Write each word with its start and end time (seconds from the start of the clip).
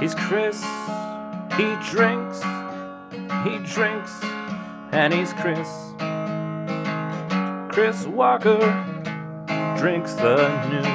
He's 0.00 0.14
Chris. 0.14 0.64
He 1.58 1.76
drinks. 1.90 2.40
He 3.44 3.58
drinks. 3.70 4.18
And 4.92 5.12
he's 5.12 5.34
Chris. 5.34 5.68
Chris 7.70 8.06
Walker 8.06 8.60
drinks 9.76 10.14
the 10.14 10.38
news. 10.70 10.86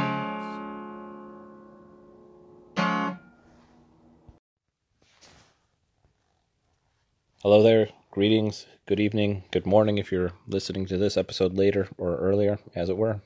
Hello 7.43 7.61
there. 7.61 7.89
Greetings. 8.09 8.65
Good 8.87 8.99
evening. 8.99 9.43
Good 9.51 9.67
morning 9.67 9.99
if 9.99 10.11
you're 10.11 10.31
listening 10.47 10.87
to 10.87 10.97
this 10.97 11.15
episode 11.15 11.53
later 11.53 11.89
or 11.99 12.17
earlier, 12.17 12.57
as 12.73 12.89
it 12.89 12.97
were. 12.97 13.21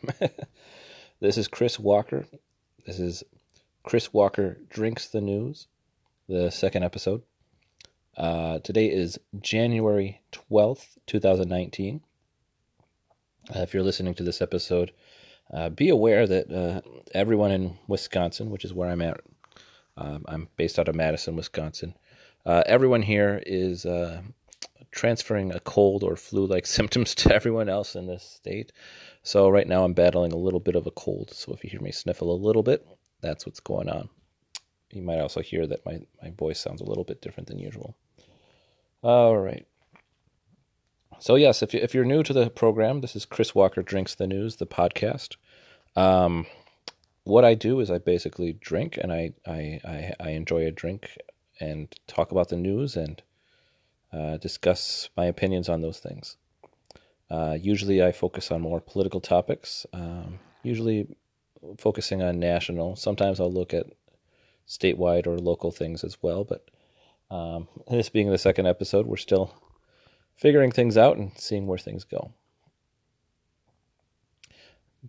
this 1.21 1.37
is 1.37 1.47
Chris 1.47 1.79
Walker. 1.79 2.25
This 2.85 2.99
is 2.99 3.23
Chris 3.89 4.13
Walker 4.13 4.59
Drinks 4.69 5.07
the 5.07 5.19
News, 5.19 5.65
the 6.27 6.51
second 6.51 6.83
episode. 6.83 7.23
Uh, 8.15 8.59
today 8.59 8.85
is 8.85 9.17
January 9.41 10.21
12th, 10.31 10.99
2019. 11.07 12.01
Uh, 13.49 13.59
if 13.61 13.73
you're 13.73 13.81
listening 13.81 14.13
to 14.13 14.21
this 14.21 14.43
episode, 14.43 14.91
uh, 15.51 15.69
be 15.69 15.89
aware 15.89 16.27
that 16.27 16.51
uh, 16.51 16.81
everyone 17.15 17.49
in 17.49 17.79
Wisconsin, 17.87 18.51
which 18.51 18.63
is 18.63 18.75
where 18.75 18.91
I'm 18.91 19.01
at, 19.01 19.21
um, 19.97 20.23
I'm 20.27 20.49
based 20.55 20.77
out 20.77 20.87
of 20.87 20.93
Madison, 20.93 21.35
Wisconsin, 21.35 21.95
uh, 22.45 22.61
everyone 22.67 23.01
here 23.01 23.41
is 23.43 23.87
uh, 23.87 24.21
transferring 24.91 25.51
a 25.51 25.59
cold 25.61 26.03
or 26.03 26.15
flu 26.15 26.45
like 26.45 26.67
symptoms 26.67 27.15
to 27.15 27.33
everyone 27.33 27.69
else 27.69 27.95
in 27.95 28.05
this 28.05 28.23
state. 28.23 28.71
So, 29.23 29.49
right 29.49 29.67
now, 29.67 29.83
I'm 29.83 29.93
battling 29.93 30.31
a 30.31 30.37
little 30.37 30.59
bit 30.59 30.75
of 30.75 30.85
a 30.85 30.91
cold. 30.91 31.31
So, 31.33 31.53
if 31.53 31.63
you 31.63 31.71
hear 31.71 31.81
me 31.81 31.91
sniffle 31.91 32.31
a 32.31 32.37
little 32.37 32.61
bit, 32.61 32.85
that's 33.21 33.45
what's 33.45 33.59
going 33.59 33.89
on. 33.89 34.09
You 34.91 35.01
might 35.01 35.19
also 35.19 35.41
hear 35.41 35.67
that 35.67 35.85
my, 35.85 35.99
my 36.21 36.31
voice 36.31 36.59
sounds 36.59 36.81
a 36.81 36.85
little 36.85 37.03
bit 37.03 37.21
different 37.21 37.47
than 37.47 37.59
usual. 37.59 37.95
All 39.01 39.37
right. 39.37 39.65
So, 41.19 41.35
yes, 41.35 41.61
if, 41.61 41.73
you, 41.73 41.79
if 41.81 41.93
you're 41.93 42.05
new 42.05 42.23
to 42.23 42.33
the 42.33 42.49
program, 42.49 43.01
this 43.01 43.15
is 43.15 43.25
Chris 43.25 43.53
Walker 43.53 43.81
Drinks 43.81 44.15
the 44.15 44.25
News, 44.25 44.55
the 44.55 44.65
podcast. 44.65 45.35
Um, 45.95 46.47
what 47.23 47.45
I 47.45 47.53
do 47.53 47.79
is 47.81 47.91
I 47.91 47.97
basically 47.97 48.53
drink 48.53 48.97
and 48.97 49.11
I, 49.11 49.33
I, 49.45 49.81
I, 49.85 50.13
I 50.19 50.29
enjoy 50.31 50.65
a 50.65 50.71
drink 50.71 51.17
and 51.59 51.93
talk 52.07 52.31
about 52.31 52.49
the 52.49 52.55
news 52.55 52.95
and 52.95 53.21
uh, 54.13 54.37
discuss 54.37 55.09
my 55.15 55.25
opinions 55.25 55.69
on 55.69 55.81
those 55.81 55.99
things. 55.99 56.37
Uh, 57.29 57.57
usually, 57.61 58.01
I 58.01 58.11
focus 58.11 58.51
on 58.51 58.61
more 58.61 58.79
political 58.79 59.21
topics, 59.21 59.85
um, 59.93 60.39
usually 60.63 61.07
focusing 61.77 62.21
on 62.21 62.39
national. 62.39 62.95
Sometimes 62.95 63.39
I'll 63.39 63.51
look 63.51 63.73
at 63.73 63.87
statewide 64.67 65.27
or 65.27 65.37
local 65.37 65.71
things 65.71 66.03
as 66.03 66.17
well, 66.21 66.43
but 66.43 66.69
um, 67.31 67.67
this 67.89 68.09
being 68.09 68.29
the 68.29 68.37
second 68.37 68.67
episode, 68.67 69.05
we're 69.05 69.17
still 69.17 69.53
figuring 70.35 70.71
things 70.71 70.97
out 70.97 71.17
and 71.17 71.31
seeing 71.37 71.67
where 71.67 71.77
things 71.77 72.03
go. 72.03 72.31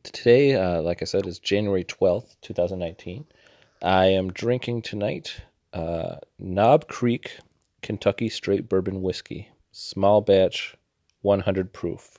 Today, 0.03 0.55
uh, 0.55 0.83
like 0.83 1.03
I 1.03 1.05
said, 1.05 1.27
is 1.27 1.39
January 1.39 1.85
12th, 1.85 2.37
2019. 2.43 3.27
I 3.83 4.07
am 4.07 4.33
drinking 4.33 4.83
tonight 4.83 5.41
uh, 5.73 6.17
Knob 6.39 6.87
Creek 6.89 7.39
Kentucky 7.83 8.29
Straight 8.29 8.69
Bourbon 8.69 9.03
Whiskey, 9.03 9.49
small 9.73 10.21
batch, 10.21 10.77
100 11.23 11.73
proof, 11.73 12.19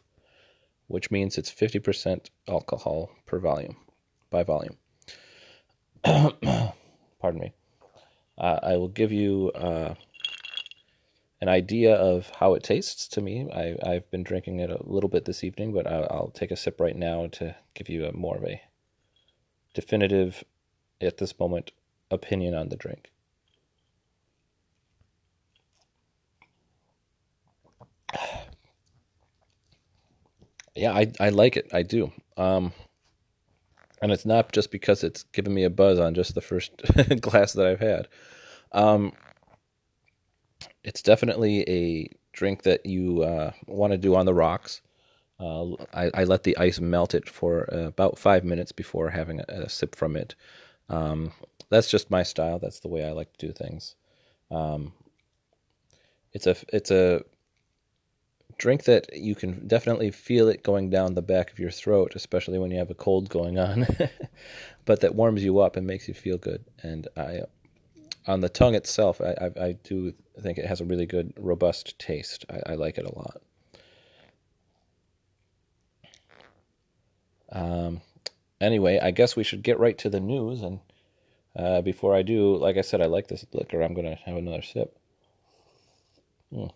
which 0.88 1.12
means 1.12 1.38
it's 1.38 1.52
50% 1.52 2.30
alcohol 2.48 3.12
per 3.26 3.40
volume, 3.40 3.78
by 4.32 4.42
volume. 4.44 4.78
Pardon 6.04 7.42
me. 7.42 7.54
Uh, 8.38 8.60
I 8.64 8.78
will 8.78 8.88
give 8.88 9.12
you 9.12 9.52
uh, 9.54 9.94
an 11.42 11.50
idea 11.50 11.94
of 11.94 12.32
how 12.40 12.56
it 12.56 12.64
tastes 12.64 13.08
to 13.10 13.22
me. 13.22 13.48
I, 13.54 13.76
I've 13.88 14.10
been 14.10 14.24
drinking 14.24 14.60
it 14.60 14.72
a 14.72 14.82
little 14.82 15.10
bit 15.10 15.26
this 15.26 15.44
evening, 15.44 15.74
but 15.74 15.86
I'll, 15.86 16.08
I'll 16.10 16.32
take 16.34 16.50
a 16.50 16.56
sip 16.56 16.82
right 16.82 16.96
now 16.96 17.28
to 17.34 17.56
give 17.76 17.90
you 17.90 18.06
a 18.06 18.14
more 18.14 18.38
of 18.38 18.46
a 18.46 18.62
definitive, 19.76 20.44
at 21.00 21.18
this 21.18 21.38
moment, 21.40 21.72
opinion 22.10 22.56
on 22.56 22.70
the 22.70 22.76
drink. 22.78 23.12
yeah, 30.76 30.94
I 30.94 31.12
I 31.20 31.30
like 31.30 31.58
it. 31.58 31.70
I 31.74 31.84
do. 31.84 32.12
Um, 32.38 32.74
and 34.02 34.12
it's 34.12 34.26
not 34.26 34.52
just 34.52 34.72
because 34.72 35.04
it's 35.04 35.24
given 35.24 35.54
me 35.54 35.64
a 35.64 35.70
buzz 35.70 36.00
on 36.00 36.14
just 36.14 36.36
the 36.36 36.42
first 36.42 36.72
glass 37.22 37.54
that 37.54 37.68
I've 37.68 37.80
had. 37.80 38.08
Um, 38.72 39.14
it's 40.84 41.02
definitely 41.02 41.70
a 41.70 42.10
drink 42.34 42.64
that 42.64 42.86
you 42.86 43.24
uh, 43.24 43.52
want 43.68 43.92
to 43.92 43.98
do 43.98 44.16
on 44.16 44.26
the 44.26 44.34
rocks. 44.34 44.82
Uh, 45.40 45.72
I, 45.94 46.12
I, 46.14 46.24
let 46.24 46.44
the 46.44 46.56
ice 46.58 46.80
melt 46.80 47.16
it 47.16 47.28
for 47.28 47.64
about 47.72 48.20
five 48.20 48.44
minutes 48.44 48.72
before 48.72 49.10
having 49.10 49.40
a, 49.40 49.46
a 49.64 49.70
sip 49.70 49.96
from 49.96 50.16
it. 50.16 50.36
Um, 50.90 51.32
that's 51.70 51.90
just 51.90 52.12
my 52.12 52.22
style. 52.22 52.60
That's 52.60 52.80
the 52.80 52.88
way 52.90 53.06
I 53.06 53.12
like 53.12 53.36
to 53.38 53.48
do 53.48 53.54
things. 53.54 53.96
Um, 54.52 54.94
it's 56.34 56.46
a 56.46 56.56
it's 56.72 56.92
a 56.92 57.24
drink 58.62 58.84
that 58.84 59.18
you 59.18 59.34
can 59.34 59.68
definitely 59.68 60.12
feel 60.12 60.48
it 60.48 60.62
going 60.62 60.92
down 60.92 61.16
the 61.16 61.22
back 61.22 61.52
of 61.52 61.58
your 61.58 61.72
throat, 61.72 62.14
especially 62.16 62.60
when 62.60 62.70
you 62.70 62.78
have 62.78 62.92
a 62.92 62.96
cold 62.96 63.28
going 63.28 63.58
on, 63.58 63.88
but 64.86 65.02
that 65.02 65.16
warms 65.16 65.44
you 65.44 65.60
up 65.60 65.76
and 65.76 65.88
makes 65.88 66.08
you 66.08 66.14
feel 66.14 66.38
good. 66.38 66.64
And 66.84 67.08
I, 67.18 67.42
on 68.28 68.42
the 68.42 68.50
tongue 68.50 68.76
itself, 68.76 69.20
I, 69.20 69.32
I, 69.42 69.66
I 69.66 69.72
do 69.84 70.14
think 70.40 70.60
it 70.60 70.68
has 70.68 70.80
a 70.80 70.86
really 70.86 71.08
good, 71.08 71.34
robust 71.38 71.98
taste. 71.98 72.46
I, 72.52 72.74
I 72.74 72.76
like 72.76 73.00
it 73.00 73.06
a 73.06 73.16
lot. 73.16 73.42
Um, 77.52 78.02
anyway, 78.62 79.00
I 79.02 79.10
guess 79.10 79.36
we 79.36 79.44
should 79.44 79.64
get 79.64 79.80
right 79.80 79.98
to 79.98 80.10
the 80.10 80.20
news. 80.20 80.62
And 80.62 80.80
uh, 81.56 81.82
before 81.82 82.16
I 82.16 82.22
do, 82.22 82.58
like 82.58 82.78
I 82.78 82.82
said, 82.82 83.02
I 83.02 83.08
like 83.08 83.28
this 83.28 83.44
liquor. 83.54 83.82
I'm 83.82 83.96
going 83.96 84.06
to 84.06 84.22
have 84.24 84.38
another 84.38 84.62
sip. 84.62 84.96
Hmm. 86.54 86.68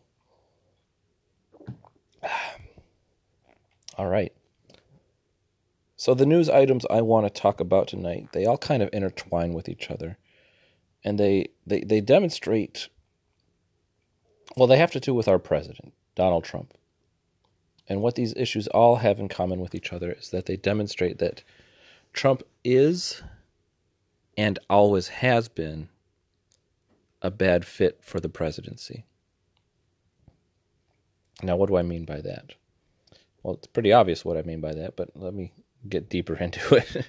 All 3.97 4.07
right. 4.07 4.33
So 5.95 6.13
the 6.13 6.25
news 6.25 6.49
items 6.49 6.85
I 6.89 7.01
want 7.01 7.25
to 7.25 7.41
talk 7.41 7.59
about 7.59 7.87
tonight, 7.87 8.29
they 8.33 8.45
all 8.45 8.57
kind 8.57 8.83
of 8.83 8.89
intertwine 8.91 9.53
with 9.53 9.69
each 9.69 9.89
other. 9.89 10.17
And 11.03 11.19
they, 11.19 11.49
they, 11.65 11.81
they 11.81 12.01
demonstrate 12.01 12.89
well, 14.55 14.67
they 14.67 14.77
have 14.77 14.91
to 14.91 14.99
do 14.99 15.13
with 15.13 15.27
our 15.27 15.39
president, 15.39 15.93
Donald 16.15 16.43
Trump. 16.43 16.73
And 17.87 18.01
what 18.01 18.15
these 18.15 18.33
issues 18.35 18.67
all 18.67 18.97
have 18.97 19.19
in 19.19 19.27
common 19.27 19.59
with 19.59 19.75
each 19.75 19.91
other 19.91 20.13
is 20.13 20.29
that 20.29 20.45
they 20.45 20.55
demonstrate 20.55 21.19
that 21.19 21.43
Trump 22.13 22.43
is 22.63 23.21
and 24.37 24.57
always 24.69 25.07
has 25.09 25.47
been 25.47 25.89
a 27.21 27.29
bad 27.29 27.65
fit 27.65 27.99
for 28.01 28.19
the 28.19 28.29
presidency. 28.29 29.05
Now, 31.43 31.57
what 31.57 31.69
do 31.69 31.77
I 31.77 31.83
mean 31.83 32.05
by 32.05 32.21
that? 32.21 32.53
Well, 33.45 33.53
it's 33.53 33.67
pretty 33.67 33.93
obvious 33.93 34.25
what 34.25 34.37
I 34.37 34.41
mean 34.41 34.59
by 34.59 34.73
that, 34.73 34.95
but 34.95 35.11
let 35.13 35.35
me 35.35 35.53
get 35.87 36.09
deeper 36.09 36.35
into 36.39 36.77
it. 36.77 37.05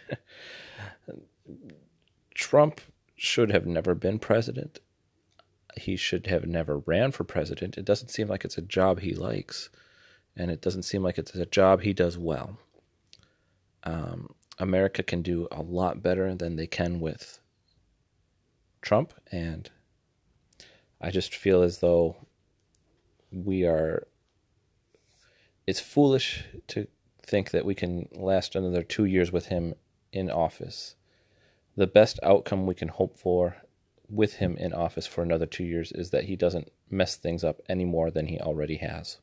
Trump 2.35 2.83
should 3.17 3.51
have 3.51 3.65
never 3.65 3.95
been 3.95 4.19
president. 4.19 4.81
He 5.79 5.97
should 5.97 6.27
have 6.27 6.45
never 6.45 6.81
ran 6.81 7.13
for 7.13 7.25
president. 7.25 7.79
It 7.79 7.87
doesn't 7.87 8.11
seem 8.11 8.29
like 8.29 8.45
it's 8.45 8.59
a 8.59 8.63
job 8.63 9.01
he 9.01 9.15
likes, 9.15 9.71
and 10.37 10.51
it 10.51 10.61
doesn't 10.61 10.83
seem 10.83 11.03
like 11.03 11.17
it's 11.17 11.35
a 11.35 11.47
job 11.47 11.81
he 11.81 11.95
does 11.95 12.19
well. 12.19 12.59
Um, 13.85 14.35
America 14.59 15.03
can 15.03 15.23
do 15.23 15.49
a 15.51 15.63
lot 15.63 16.03
better 16.03 16.35
than 16.35 16.57
they 16.57 16.67
can 16.67 17.01
with 17.01 17.41
Trump, 18.83 19.15
and 19.33 19.71
I 21.01 21.11
just 21.11 21.35
feel 21.35 21.63
as 21.63 21.79
though 21.79 22.15
we 23.33 23.65
are 23.65 24.07
it's 25.67 25.81
foolish 25.81 26.45
to 26.69 26.87
think 27.23 27.51
that 27.51 27.65
we 27.65 27.75
can 27.75 28.09
last 28.13 28.55
another 28.55 28.83
two 28.83 29.05
years 29.05 29.33
with 29.33 29.47
him 29.47 29.75
in 30.13 30.31
office. 30.31 30.95
The 31.77 31.87
best 31.87 32.21
outcome 32.23 32.67
we 32.67 32.75
can 32.75 32.89
hope 32.89 33.19
for 33.19 33.57
with 34.09 34.35
him 34.35 34.57
in 34.57 34.73
office 34.73 35.07
for 35.07 35.23
another 35.23 35.47
two 35.47 35.65
years 35.65 35.91
is 35.93 36.11
that 36.11 36.25
he 36.25 36.37
doesn't 36.37 36.71
mess 36.89 37.17
things 37.17 37.43
up 37.43 37.61
any 37.69 37.85
more 37.85 38.11
than 38.11 38.27
he 38.27 38.39
already 38.39 38.77
has. 38.77 39.19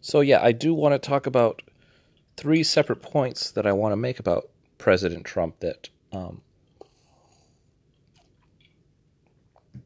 So, 0.00 0.20
yeah, 0.20 0.42
I 0.42 0.52
do 0.52 0.72
want 0.72 0.94
to 0.94 0.98
talk 0.98 1.26
about 1.26 1.62
three 2.36 2.62
separate 2.62 3.02
points 3.02 3.50
that 3.50 3.66
I 3.66 3.72
want 3.72 3.92
to 3.92 3.96
make 3.96 4.18
about 4.18 4.48
President 4.78 5.24
Trump 5.24 5.60
that 5.60 5.88
um, 6.12 6.42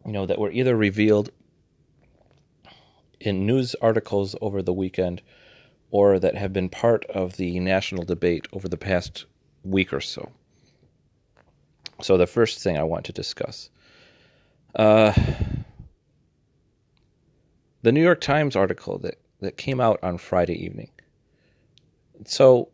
you 0.04 0.12
know, 0.12 0.26
that 0.26 0.38
were 0.38 0.50
either 0.50 0.76
revealed 0.76 1.30
in 3.20 3.46
news 3.46 3.74
articles 3.76 4.34
over 4.40 4.62
the 4.62 4.72
weekend 4.72 5.22
or 5.90 6.18
that 6.18 6.34
have 6.34 6.52
been 6.52 6.68
part 6.68 7.04
of 7.06 7.36
the 7.36 7.60
national 7.60 8.04
debate 8.04 8.46
over 8.52 8.68
the 8.68 8.76
past 8.76 9.26
week 9.62 9.92
or 9.92 10.00
so. 10.00 10.30
So, 12.00 12.16
the 12.16 12.26
first 12.26 12.60
thing 12.60 12.76
I 12.76 12.82
want 12.82 13.04
to 13.04 13.12
discuss 13.12 13.70
uh, 14.74 15.12
the 17.82 17.92
New 17.92 18.02
York 18.02 18.20
Times 18.20 18.56
article 18.56 18.98
that, 18.98 19.20
that 19.40 19.56
came 19.56 19.80
out 19.80 20.02
on 20.02 20.18
Friday 20.18 20.64
evening. 20.64 20.90
So, 22.24 22.70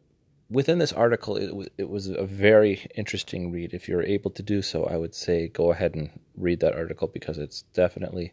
within 0.51 0.79
this 0.79 0.93
article, 0.93 1.37
it 1.37 1.55
was, 1.55 1.69
it 1.77 1.89
was 1.89 2.09
a 2.09 2.25
very 2.25 2.87
interesting 2.95 3.51
read. 3.51 3.75
If 3.75 3.89
you're 3.89 4.03
able 4.03 4.31
to 4.33 4.43
do 4.43 4.63
so, 4.63 4.85
I 4.85 4.97
would 4.97 5.15
say 5.15 5.49
go 5.49 5.71
ahead 5.71 5.95
and 5.95 6.11
read 6.37 6.61
that 6.61 6.75
article 6.75 7.09
because 7.09 7.39
it's 7.39 7.63
definitely 7.75 8.33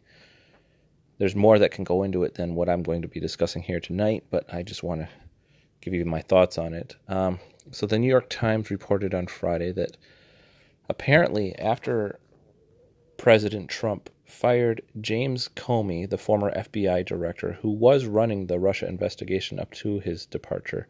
there's 1.18 1.36
more 1.36 1.60
that 1.60 1.72
can 1.72 1.84
go 1.84 2.04
into 2.04 2.24
it 2.24 2.36
than 2.36 2.56
what 2.56 2.70
I'm 2.70 2.84
going 2.84 3.02
to 3.02 3.08
be 3.08 3.20
discussing 3.20 3.62
here 3.62 3.80
tonight. 3.80 4.26
But 4.30 4.54
I 4.54 4.64
just 4.64 4.84
want 4.84 5.02
to 5.02 5.10
give 5.82 5.94
you 5.94 6.06
my 6.06 6.22
thoughts 6.22 6.58
on 6.58 6.74
it. 6.74 6.96
Um, 7.08 7.40
so, 7.72 7.86
the 7.86 8.00
New 8.00 8.08
York 8.08 8.30
Times 8.30 8.70
reported 8.70 9.14
on 9.14 9.28
Friday 9.28 9.72
that 9.74 9.98
apparently, 10.90 11.56
after 11.58 12.20
President 13.18 13.70
Trump 13.70 14.10
fired 14.26 14.82
James 15.02 15.50
Comey, 15.56 16.10
the 16.10 16.18
former 16.18 16.52
FBI 16.52 17.06
director 17.06 17.54
who 17.62 17.70
was 17.70 18.06
running 18.06 18.48
the 18.48 18.60
Russia 18.60 18.88
investigation 18.88 19.60
up 19.60 19.72
to 19.74 20.00
his 20.00 20.26
departure. 20.26 20.88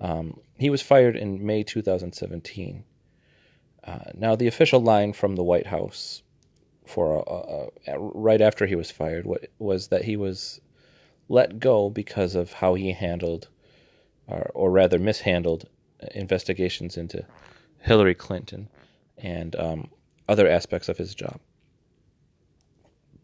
Um, 0.00 0.40
he 0.58 0.70
was 0.70 0.82
fired 0.82 1.16
in 1.16 1.44
May 1.44 1.62
2017. 1.62 2.84
Uh, 3.84 3.98
now, 4.14 4.34
the 4.34 4.46
official 4.46 4.80
line 4.80 5.12
from 5.12 5.36
the 5.36 5.42
White 5.42 5.66
House 5.66 6.22
for 6.86 7.24
uh, 7.28 7.92
uh, 7.92 7.98
right 7.98 8.40
after 8.40 8.66
he 8.66 8.74
was 8.74 8.90
fired 8.90 9.26
was 9.58 9.88
that 9.88 10.04
he 10.04 10.16
was 10.16 10.60
let 11.28 11.58
go 11.58 11.88
because 11.90 12.34
of 12.34 12.52
how 12.52 12.74
he 12.74 12.92
handled, 12.92 13.48
or, 14.26 14.50
or 14.54 14.70
rather 14.70 14.98
mishandled, 14.98 15.68
investigations 16.14 16.96
into 16.96 17.24
Hillary 17.80 18.14
Clinton 18.14 18.68
and 19.18 19.56
um, 19.56 19.90
other 20.28 20.48
aspects 20.48 20.88
of 20.88 20.98
his 20.98 21.14
job. 21.14 21.38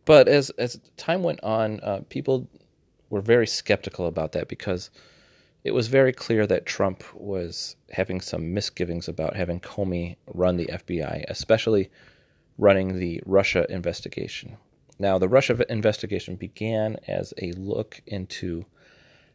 But 0.04 0.28
as 0.28 0.50
as 0.50 0.80
time 0.96 1.22
went 1.22 1.42
on, 1.42 1.80
uh, 1.80 2.00
people 2.08 2.48
were 3.10 3.20
very 3.20 3.46
skeptical 3.46 4.06
about 4.06 4.32
that 4.32 4.48
because 4.48 4.90
it 5.62 5.72
was 5.72 5.88
very 5.88 6.12
clear 6.12 6.46
that 6.46 6.66
Trump 6.66 7.04
was 7.14 7.76
having 7.90 8.20
some 8.20 8.54
misgivings 8.54 9.08
about 9.08 9.36
having 9.36 9.60
Comey 9.60 10.16
run 10.32 10.56
the 10.56 10.66
FBI, 10.66 11.24
especially 11.28 11.90
running 12.56 12.98
the 12.98 13.22
Russia 13.26 13.66
investigation. 13.68 14.56
Now, 14.98 15.18
the 15.18 15.28
Russia 15.28 15.64
investigation 15.70 16.36
began 16.36 16.96
as 17.06 17.32
a 17.38 17.52
look 17.52 18.00
into 18.06 18.64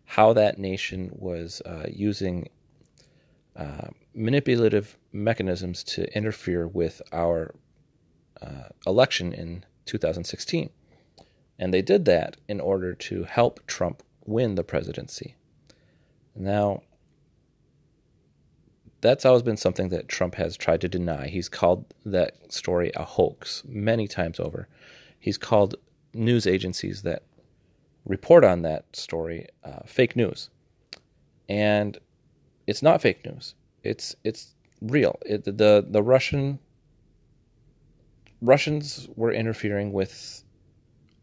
how 0.05 0.33
that 0.33 0.59
nation 0.59 1.09
was 1.13 1.61
uh, 1.65 1.87
using 1.89 2.49
uh, 3.55 3.87
manipulative 4.13 4.97
mechanisms 5.11 5.83
to 5.83 6.15
interfere 6.15 6.67
with 6.67 7.01
our 7.11 7.55
uh, 8.41 8.69
election 8.85 9.33
in 9.33 9.63
2016. 9.85 10.69
And 11.57 11.73
they 11.73 11.81
did 11.81 12.05
that 12.05 12.37
in 12.47 12.59
order 12.59 12.93
to 12.93 13.23
help 13.23 13.65
Trump 13.65 14.03
win 14.25 14.55
the 14.55 14.63
presidency. 14.63 15.35
Now, 16.35 16.81
that's 19.01 19.25
always 19.25 19.43
been 19.43 19.57
something 19.57 19.89
that 19.89 20.07
Trump 20.07 20.35
has 20.35 20.57
tried 20.57 20.81
to 20.81 20.89
deny. 20.89 21.27
He's 21.27 21.49
called 21.49 21.85
that 22.05 22.51
story 22.51 22.91
a 22.95 23.03
hoax 23.03 23.63
many 23.67 24.07
times 24.07 24.39
over. 24.39 24.67
He's 25.19 25.37
called 25.37 25.75
news 26.13 26.47
agencies 26.47 27.03
that 27.03 27.23
report 28.05 28.43
on 28.43 28.61
that 28.63 28.85
story 28.95 29.47
uh, 29.63 29.81
fake 29.85 30.15
news. 30.15 30.49
And 31.47 31.97
it's 32.67 32.81
not 32.81 33.01
fake 33.01 33.25
news. 33.25 33.55
It's 33.83 34.15
it's 34.23 34.55
real. 34.81 35.19
It, 35.25 35.45
the 35.45 35.85
the 35.87 36.01
Russian 36.01 36.59
Russians 38.41 39.07
were 39.15 39.31
interfering 39.31 39.93
with 39.93 40.43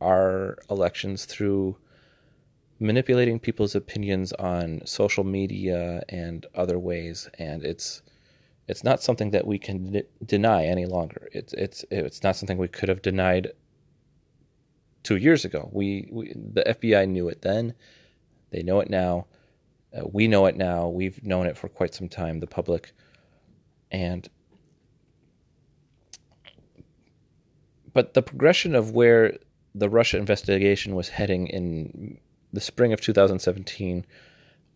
our 0.00 0.58
elections 0.70 1.24
through 1.24 1.76
manipulating 2.82 3.38
people's 3.38 3.74
opinions 3.74 4.32
on 4.34 4.82
social 4.84 5.24
media 5.24 6.02
and 6.08 6.46
other 6.54 6.78
ways, 6.78 7.28
and 7.38 7.64
it's 7.64 8.02
it's 8.68 8.84
not 8.84 9.02
something 9.02 9.30
that 9.30 9.46
we 9.46 9.58
can 9.58 10.02
deny 10.24 10.64
any 10.64 10.86
longer. 10.86 11.28
It's 11.32 11.52
it's 11.54 11.84
it's 11.90 12.22
not 12.22 12.36
something 12.36 12.58
we 12.58 12.68
could 12.68 12.88
have 12.88 13.02
denied 13.02 13.52
two 15.02 15.16
years 15.16 15.44
ago. 15.44 15.68
We, 15.72 16.08
we 16.10 16.32
the 16.34 16.64
FBI 16.64 17.08
knew 17.08 17.28
it 17.28 17.42
then. 17.42 17.74
They 18.50 18.62
know 18.62 18.80
it 18.80 18.90
now. 18.90 19.26
Uh, 19.96 20.06
we 20.10 20.28
know 20.28 20.46
it 20.46 20.56
now. 20.56 20.88
We've 20.88 21.22
known 21.24 21.46
it 21.46 21.56
for 21.56 21.68
quite 21.68 21.94
some 21.94 22.08
time. 22.08 22.40
The 22.40 22.46
public, 22.46 22.92
and 23.90 24.28
but 27.92 28.14
the 28.14 28.22
progression 28.22 28.74
of 28.74 28.92
where 28.92 29.38
the 29.74 29.88
Russia 29.88 30.18
investigation 30.18 30.94
was 30.94 31.08
heading 31.08 31.46
in 31.48 32.18
the 32.52 32.60
spring 32.60 32.92
of 32.92 33.00
2017 33.00 34.04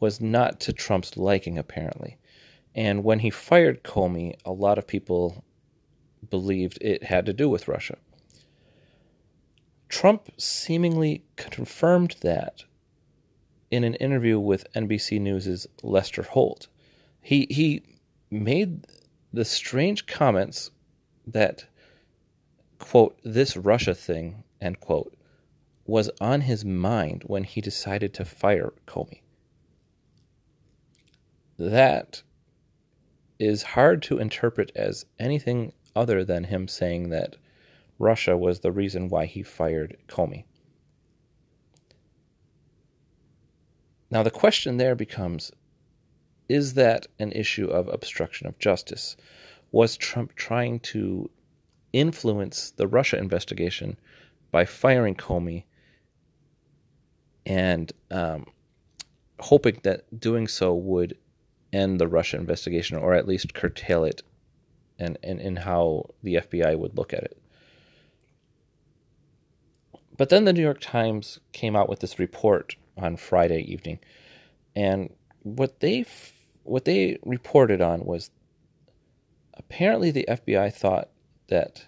was 0.00 0.20
not 0.20 0.60
to 0.60 0.72
Trump's 0.72 1.16
liking, 1.16 1.58
apparently. 1.58 2.18
And 2.74 3.04
when 3.04 3.20
he 3.20 3.30
fired 3.30 3.82
Comey, 3.82 4.36
a 4.44 4.52
lot 4.52 4.78
of 4.78 4.86
people 4.86 5.44
believed 6.28 6.78
it 6.80 7.04
had 7.04 7.26
to 7.26 7.32
do 7.32 7.48
with 7.48 7.68
Russia. 7.68 7.96
Trump 9.88 10.30
seemingly 10.36 11.22
confirmed 11.36 12.16
that 12.20 12.64
in 13.70 13.84
an 13.84 13.94
interview 13.94 14.38
with 14.38 14.72
NBC 14.74 15.20
News' 15.20 15.66
Lester 15.82 16.22
Holt. 16.22 16.68
He 17.20 17.46
he 17.50 17.82
made 18.30 18.86
the 19.32 19.44
strange 19.44 20.06
comments 20.06 20.70
that 21.26 21.66
quote, 22.78 23.18
this 23.24 23.56
Russia 23.56 23.94
thing, 23.94 24.44
end 24.60 24.80
quote, 24.80 25.15
was 25.86 26.10
on 26.20 26.40
his 26.40 26.64
mind 26.64 27.22
when 27.26 27.44
he 27.44 27.60
decided 27.60 28.12
to 28.14 28.24
fire 28.24 28.72
Comey. 28.86 29.20
That 31.58 32.22
is 33.38 33.62
hard 33.62 34.02
to 34.02 34.18
interpret 34.18 34.72
as 34.74 35.06
anything 35.18 35.72
other 35.94 36.24
than 36.24 36.44
him 36.44 36.68
saying 36.68 37.10
that 37.10 37.36
Russia 37.98 38.36
was 38.36 38.60
the 38.60 38.72
reason 38.72 39.08
why 39.08 39.26
he 39.26 39.42
fired 39.42 39.96
Comey. 40.08 40.44
Now, 44.10 44.22
the 44.22 44.30
question 44.30 44.76
there 44.76 44.94
becomes 44.94 45.50
is 46.48 46.74
that 46.74 47.06
an 47.18 47.32
issue 47.32 47.66
of 47.66 47.88
obstruction 47.88 48.46
of 48.46 48.58
justice? 48.58 49.16
Was 49.72 49.96
Trump 49.96 50.34
trying 50.36 50.78
to 50.80 51.28
influence 51.92 52.70
the 52.70 52.86
Russia 52.86 53.18
investigation 53.18 53.96
by 54.52 54.64
firing 54.64 55.14
Comey 55.14 55.64
and 57.46 57.92
um, 58.10 58.46
hoping 59.38 59.78
that 59.84 60.20
doing 60.20 60.48
so 60.48 60.74
would 60.74 61.16
end 61.72 62.00
the 62.00 62.08
Russia 62.08 62.36
investigation 62.36 62.96
or 62.96 63.14
at 63.14 63.28
least 63.28 63.54
curtail 63.54 64.04
it 64.04 64.22
and, 64.98 65.16
and, 65.22 65.40
and 65.40 65.60
how 65.60 66.06
the 66.22 66.34
FBI 66.34 66.76
would 66.76 66.96
look 66.96 67.12
at 67.12 67.22
it. 67.22 67.38
But 70.16 70.30
then 70.30 70.44
the 70.44 70.52
New 70.52 70.62
York 70.62 70.80
Times 70.80 71.40
came 71.52 71.76
out 71.76 71.88
with 71.88 72.00
this 72.00 72.18
report 72.18 72.76
on 72.96 73.16
Friday 73.16 73.60
evening, 73.70 73.98
and 74.74 75.12
what 75.42 75.80
they 75.80 76.06
what 76.62 76.86
they 76.86 77.18
reported 77.24 77.82
on 77.82 78.04
was 78.04 78.30
apparently 79.54 80.10
the 80.10 80.24
FBI 80.26 80.72
thought 80.72 81.10
that 81.48 81.84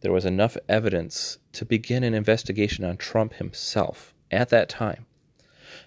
there 0.00 0.12
was 0.12 0.24
enough 0.24 0.56
evidence 0.66 1.38
to 1.52 1.66
begin 1.66 2.04
an 2.04 2.14
investigation 2.14 2.86
on 2.86 2.96
Trump 2.96 3.34
himself 3.34 4.14
at 4.30 4.50
that 4.50 4.68
time. 4.68 5.06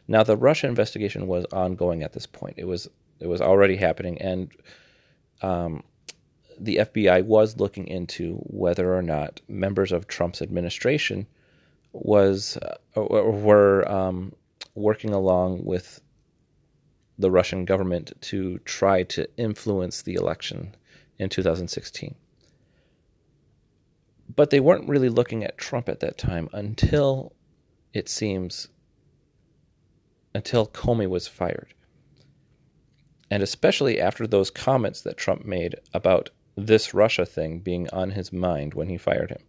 Now, 0.07 0.24
the 0.24 0.38
Russia 0.38 0.67
investigation 0.67 1.27
was 1.27 1.45
ongoing 1.51 2.03
at 2.03 2.13
this 2.13 2.25
point. 2.25 2.55
It 2.57 2.65
was 2.65 2.89
it 3.19 3.27
was 3.27 3.41
already 3.41 3.75
happening, 3.75 4.19
and 4.21 4.51
um, 5.41 5.83
the 6.60 6.77
FBI 6.77 7.24
was 7.25 7.60
looking 7.60 7.88
into 7.88 8.36
whether 8.48 8.95
or 8.95 9.01
not 9.01 9.41
members 9.48 9.91
of 9.91 10.07
Trump's 10.07 10.41
administration 10.41 11.27
was 11.93 12.57
uh, 12.57 13.01
were 13.01 13.89
um, 13.89 14.33
working 14.75 15.13
along 15.13 15.63
with 15.65 16.01
the 17.19 17.31
Russian 17.31 17.65
government 17.65 18.13
to 18.21 18.57
try 18.60 19.03
to 19.03 19.27
influence 19.38 20.01
the 20.01 20.15
election 20.15 20.75
in 21.19 21.29
2016 21.29 22.15
but 24.36 24.50
they 24.50 24.60
weren't 24.60 24.88
really 24.88 25.10
looking 25.10 25.43
at 25.43 25.57
Trump 25.57 25.89
at 25.89 26.00
that 26.00 26.17
time 26.17 26.50
until 26.53 27.33
it 27.93 28.10
seems 28.10 28.67
until 30.33 30.67
Comey 30.67 31.10
was 31.10 31.27
fired. 31.27 31.74
And 33.29 33.43
especially 33.43 34.00
after 34.00 34.27
those 34.27 34.50
comments 34.50 35.01
that 35.01 35.17
Trump 35.17 35.45
made 35.45 35.75
about 35.93 36.29
this 36.55 36.93
Russia 36.93 37.25
thing 37.25 37.60
being 37.60 37.89
on 37.91 38.12
his 38.12 38.33
mind 38.33 38.74
when 38.74 38.89
he 38.89 38.98
fired 38.98 39.29
him. 39.29 39.41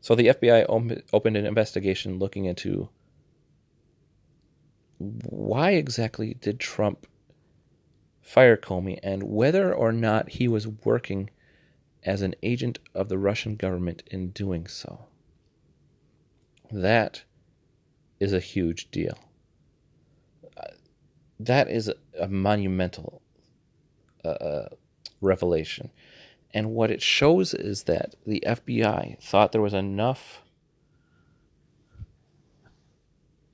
So 0.00 0.14
the 0.14 0.28
FBI 0.28 0.64
opened 1.12 1.36
an 1.36 1.46
investigation 1.46 2.18
looking 2.18 2.44
into 2.46 2.88
why 4.98 5.72
exactly 5.72 6.34
did 6.34 6.58
Trump 6.60 7.06
fire 8.20 8.56
Comey 8.56 8.98
and 9.02 9.22
whether 9.22 9.72
or 9.72 9.92
not 9.92 10.28
he 10.28 10.48
was 10.48 10.66
working 10.66 11.30
as 12.04 12.22
an 12.22 12.34
agent 12.42 12.78
of 12.94 13.08
the 13.08 13.18
Russian 13.18 13.56
government 13.56 14.02
in 14.10 14.30
doing 14.30 14.66
so. 14.66 15.06
That 16.70 17.24
is 18.20 18.32
a 18.32 18.40
huge 18.40 18.90
deal. 18.90 19.18
that 21.40 21.70
is 21.70 21.88
a, 21.88 21.94
a 22.20 22.28
monumental 22.28 23.22
uh, 24.24 24.28
uh, 24.28 24.68
revelation. 25.20 25.90
And 26.52 26.70
what 26.70 26.90
it 26.90 27.02
shows 27.02 27.54
is 27.54 27.84
that 27.84 28.16
the 28.26 28.42
FBI 28.46 29.22
thought 29.22 29.52
there 29.52 29.60
was 29.60 29.74
enough 29.74 30.42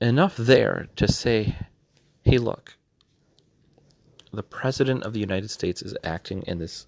enough 0.01 0.35
there 0.37 0.87
to 0.95 1.07
say, 1.07 1.55
hey, 2.23 2.37
look, 2.37 2.77
the 4.33 4.43
President 4.43 5.03
of 5.03 5.13
the 5.13 5.19
United 5.19 5.49
States 5.49 5.81
is 5.81 5.95
acting 6.03 6.43
in 6.47 6.59
this 6.59 6.87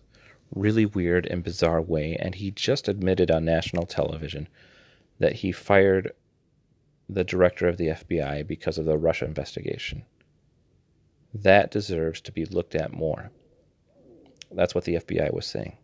really 0.53 0.85
weird 0.85 1.25
and 1.25 1.43
bizarre 1.43 1.81
way, 1.81 2.15
and 2.19 2.35
he 2.35 2.51
just 2.51 2.87
admitted 2.87 3.31
on 3.31 3.45
national 3.45 3.85
television 3.85 4.47
that 5.19 5.33
he 5.33 5.51
fired 5.51 6.11
the 7.09 7.23
director 7.23 7.67
of 7.67 7.77
the 7.77 7.87
FBI 7.87 8.45
because 8.45 8.77
of 8.77 8.85
the 8.85 8.97
Russia 8.97 9.25
investigation. 9.25 10.03
That 11.33 11.71
deserves 11.71 12.21
to 12.21 12.31
be 12.31 12.45
looked 12.45 12.75
at 12.75 12.91
more. 12.91 13.31
That's 14.51 14.73
what 14.73 14.85
the 14.85 14.95
FBI 14.95 15.33
was 15.33 15.45
saying. 15.45 15.77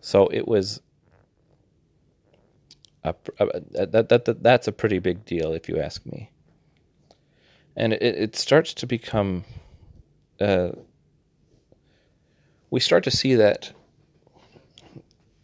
So 0.00 0.28
it 0.28 0.46
was 0.46 0.80
a, 3.04 3.14
a, 3.38 3.60
that, 3.86 4.08
that, 4.08 4.24
that, 4.24 4.42
that's 4.42 4.68
a 4.68 4.72
pretty 4.72 4.98
big 4.98 5.24
deal 5.24 5.52
if 5.52 5.68
you 5.68 5.78
ask 5.78 6.04
me. 6.06 6.30
And 7.76 7.92
it, 7.92 8.02
it 8.02 8.36
starts 8.36 8.74
to 8.74 8.86
become 8.86 9.44
uh, 10.40 10.70
we 12.70 12.80
start 12.80 13.04
to 13.04 13.10
see 13.10 13.34
that 13.34 13.72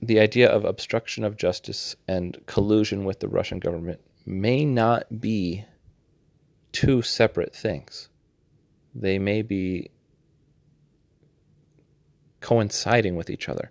the 0.02 0.20
idea 0.20 0.48
of 0.48 0.64
obstruction 0.64 1.24
of 1.24 1.36
justice 1.36 1.96
and 2.06 2.38
collusion 2.46 3.04
with 3.04 3.20
the 3.20 3.28
Russian 3.28 3.58
government 3.58 4.00
may 4.26 4.64
not 4.64 5.20
be 5.20 5.64
two 6.72 7.02
separate 7.02 7.54
things. 7.54 8.08
They 8.94 9.18
may 9.18 9.42
be 9.42 9.90
coinciding 12.40 13.16
with 13.16 13.30
each 13.30 13.48
other. 13.48 13.70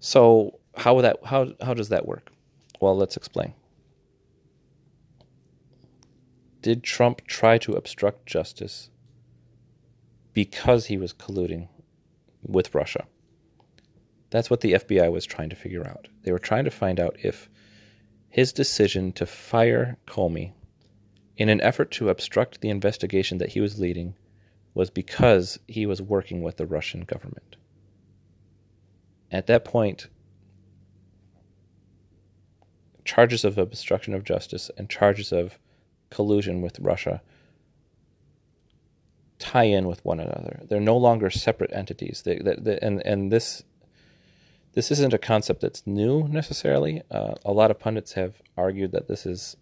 So 0.00 0.60
how 0.76 1.00
that 1.00 1.18
how 1.24 1.52
how 1.60 1.74
does 1.74 1.88
that 1.88 2.06
work? 2.06 2.30
Well, 2.80 2.96
let's 2.96 3.16
explain. 3.16 3.54
Did 6.62 6.82
Trump 6.82 7.26
try 7.26 7.58
to 7.58 7.74
obstruct 7.74 8.26
justice 8.26 8.90
because 10.32 10.86
he 10.86 10.96
was 10.96 11.12
colluding 11.12 11.68
with 12.42 12.74
Russia? 12.74 13.06
That's 14.30 14.50
what 14.50 14.62
the 14.62 14.72
FBI 14.72 15.12
was 15.12 15.26
trying 15.26 15.50
to 15.50 15.56
figure 15.56 15.86
out. 15.86 16.08
They 16.22 16.32
were 16.32 16.38
trying 16.38 16.64
to 16.64 16.70
find 16.70 16.98
out 16.98 17.16
if 17.22 17.48
his 18.34 18.52
decision 18.52 19.12
to 19.12 19.24
fire 19.24 19.96
Comey 20.08 20.50
in 21.36 21.48
an 21.48 21.60
effort 21.60 21.92
to 21.92 22.08
obstruct 22.08 22.60
the 22.60 22.68
investigation 22.68 23.38
that 23.38 23.50
he 23.50 23.60
was 23.60 23.78
leading 23.78 24.12
was 24.74 24.90
because 24.90 25.60
he 25.68 25.86
was 25.86 26.02
working 26.02 26.42
with 26.42 26.56
the 26.56 26.66
Russian 26.66 27.02
government. 27.02 27.54
At 29.30 29.46
that 29.46 29.64
point, 29.64 30.08
charges 33.04 33.44
of 33.44 33.56
obstruction 33.56 34.14
of 34.14 34.24
justice 34.24 34.68
and 34.76 34.90
charges 34.90 35.30
of 35.30 35.56
collusion 36.10 36.60
with 36.60 36.80
Russia 36.80 37.22
tie 39.38 39.62
in 39.62 39.86
with 39.86 40.04
one 40.04 40.18
another. 40.18 40.60
They're 40.68 40.80
no 40.80 40.96
longer 40.96 41.30
separate 41.30 41.72
entities. 41.72 42.22
They, 42.24 42.38
they, 42.38 42.56
they, 42.58 42.78
and 42.80 43.00
and 43.06 43.30
this 43.30 43.62
this 44.74 44.90
isn't 44.90 45.14
a 45.14 45.18
concept 45.18 45.60
that's 45.60 45.86
new 45.86 46.26
necessarily. 46.28 47.02
Uh, 47.10 47.34
a 47.44 47.52
lot 47.52 47.70
of 47.70 47.78
pundits 47.78 48.14
have 48.14 48.42
argued 48.56 48.92
that 48.92 49.06
this 49.08 49.22
has 49.24 49.56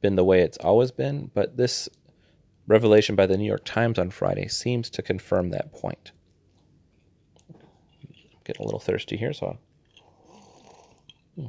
been 0.00 0.16
the 0.16 0.24
way 0.24 0.40
it's 0.42 0.58
always 0.58 0.90
been, 0.90 1.30
but 1.34 1.56
this 1.56 1.88
revelation 2.66 3.16
by 3.16 3.26
the 3.26 3.36
New 3.38 3.46
York 3.46 3.64
Times 3.64 3.98
on 3.98 4.10
Friday 4.10 4.46
seems 4.48 4.90
to 4.90 5.02
confirm 5.02 5.50
that 5.50 5.72
point. 5.72 6.12
I'm 7.50 7.58
getting 8.44 8.62
a 8.62 8.66
little 8.66 8.80
thirsty 8.80 9.16
here, 9.16 9.32
so. 9.32 9.56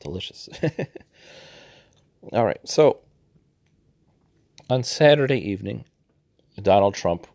Delicious. 0.00 0.48
All 2.32 2.44
right, 2.44 2.60
so 2.64 3.00
on 4.70 4.84
Saturday 4.84 5.38
evening, 5.38 5.84
Donald 6.62 6.94
Trump, 6.94 7.26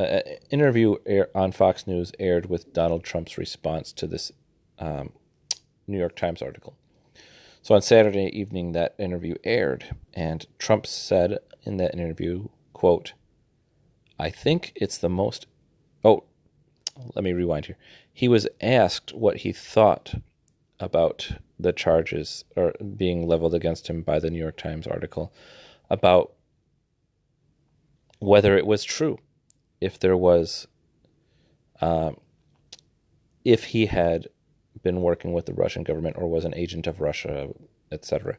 uh, 0.00 0.04
uh, 0.04 0.20
interview 0.50 0.96
air, 1.04 1.28
on 1.34 1.52
Fox 1.52 1.86
News 1.86 2.10
aired 2.18 2.46
with 2.46 2.72
Donald 2.72 3.04
Trump's 3.04 3.36
response 3.36 3.92
to 3.92 4.06
this 4.06 4.32
um, 4.78 5.12
New 5.86 5.98
York 5.98 6.16
Times 6.16 6.40
article. 6.40 6.74
So 7.60 7.74
on 7.74 7.82
Saturday 7.82 8.30
evening, 8.32 8.72
that 8.72 8.94
interview 8.98 9.34
aired, 9.44 9.94
and 10.14 10.46
Trump 10.58 10.86
said 10.86 11.38
in 11.64 11.76
that 11.76 11.92
interview, 11.92 12.48
"quote 12.72 13.12
I 14.18 14.30
think 14.30 14.72
it's 14.74 14.96
the 14.96 15.10
most." 15.10 15.46
Oh, 16.02 16.24
let 17.14 17.22
me 17.22 17.34
rewind 17.34 17.66
here. 17.66 17.76
He 18.10 18.26
was 18.26 18.48
asked 18.62 19.12
what 19.12 19.38
he 19.38 19.52
thought 19.52 20.14
about 20.78 21.32
the 21.58 21.74
charges 21.74 22.46
or 22.56 22.72
being 22.96 23.28
leveled 23.28 23.54
against 23.54 23.88
him 23.88 24.00
by 24.00 24.18
the 24.18 24.30
New 24.30 24.38
York 24.38 24.56
Times 24.56 24.86
article 24.86 25.30
about 25.90 26.32
whether 28.18 28.56
it 28.56 28.66
was 28.66 28.82
true, 28.82 29.18
if 29.80 29.98
there 29.98 30.16
was, 30.16 30.66
um, 31.80 32.16
if 33.44 33.64
he 33.64 33.86
had 33.86 34.28
been 34.82 35.02
working 35.02 35.32
with 35.32 35.46
the 35.46 35.54
Russian 35.54 35.82
government 35.82 36.16
or 36.18 36.28
was 36.28 36.44
an 36.44 36.54
agent 36.54 36.86
of 36.86 37.00
Russia, 37.00 37.48
etc. 37.90 38.36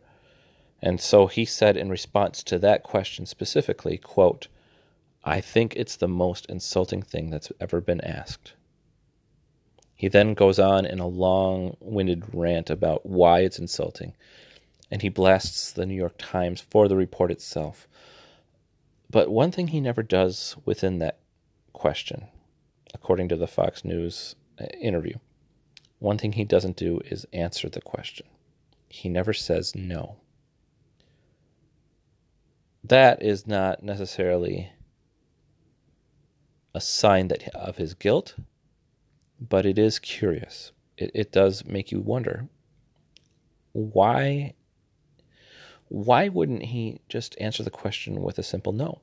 And 0.82 1.00
so 1.00 1.28
he 1.28 1.46
said 1.46 1.78
in 1.78 1.90
response 1.90 2.44
to 2.44 2.58
that 2.60 2.84
question 2.84 3.26
specifically, 3.26 3.98
quote, 3.98 4.48
I 5.24 5.40
think 5.40 5.76
it's 5.76 5.96
the 5.96 6.08
most 6.08 6.48
insulting 6.48 7.04
thing 7.04 7.30
that's 7.30 7.52
ever 7.60 7.80
been 7.80 8.02
asked. 8.02 8.54
He 9.94 10.08
then 10.08 10.34
goes 10.34 10.58
on 10.58 10.88
in 10.88 11.00
a 11.00 11.08
long 11.08 11.78
winded 11.80 12.24
rant 12.34 12.72
about 12.72 13.06
why 13.06 13.42
it's 13.42 13.60
insulting, 13.60 14.16
and 14.90 15.04
he 15.04 15.10
blasts 15.10 15.72
the 15.72 15.86
New 15.86 15.94
York 15.94 16.16
Times 16.18 16.60
for 16.60 16.88
the 16.88 16.96
report 16.96 17.30
itself. 17.30 17.88
But 19.12 19.30
one 19.30 19.52
thing 19.52 19.68
he 19.68 19.80
never 19.80 20.02
does 20.02 20.56
within 20.66 20.98
that 21.00 21.20
question, 21.74 22.28
according 22.94 23.30
to 23.30 23.36
the 23.36 23.48
Fox 23.48 23.84
News 23.84 24.36
uh, 24.60 24.66
interview, 24.80 25.16
one 26.00 26.18
thing 26.18 26.34
he 26.34 26.44
doesn't 26.44 26.78
do 26.78 27.00
is 27.06 27.26
answer 27.32 27.70
the 27.70 27.82
question. 27.82 28.28
He 28.90 29.08
never 29.10 29.34
says 29.34 29.76
no. 29.76 30.18
That 32.84 33.22
is 33.22 33.46
not 33.46 33.84
necessarily 33.84 34.72
a 36.74 36.82
sign 36.82 37.28
that 37.28 37.48
of 37.56 37.78
his 37.78 37.94
guilt, 37.94 38.36
but 39.40 39.66
it 39.66 39.78
is 39.78 40.00
curious. 40.00 40.72
It, 40.98 41.12
it 41.14 41.32
does 41.32 41.66
make 41.66 41.92
you 41.92 42.00
wonder 42.00 42.48
why 43.74 44.54
why 45.88 46.30
wouldn't 46.30 46.64
he 46.64 47.02
just 47.10 47.36
answer 47.40 47.64
the 47.64 47.70
question 47.70 48.22
with 48.22 48.40
a 48.40 48.44
simple 48.44 48.72
no? 48.72 49.02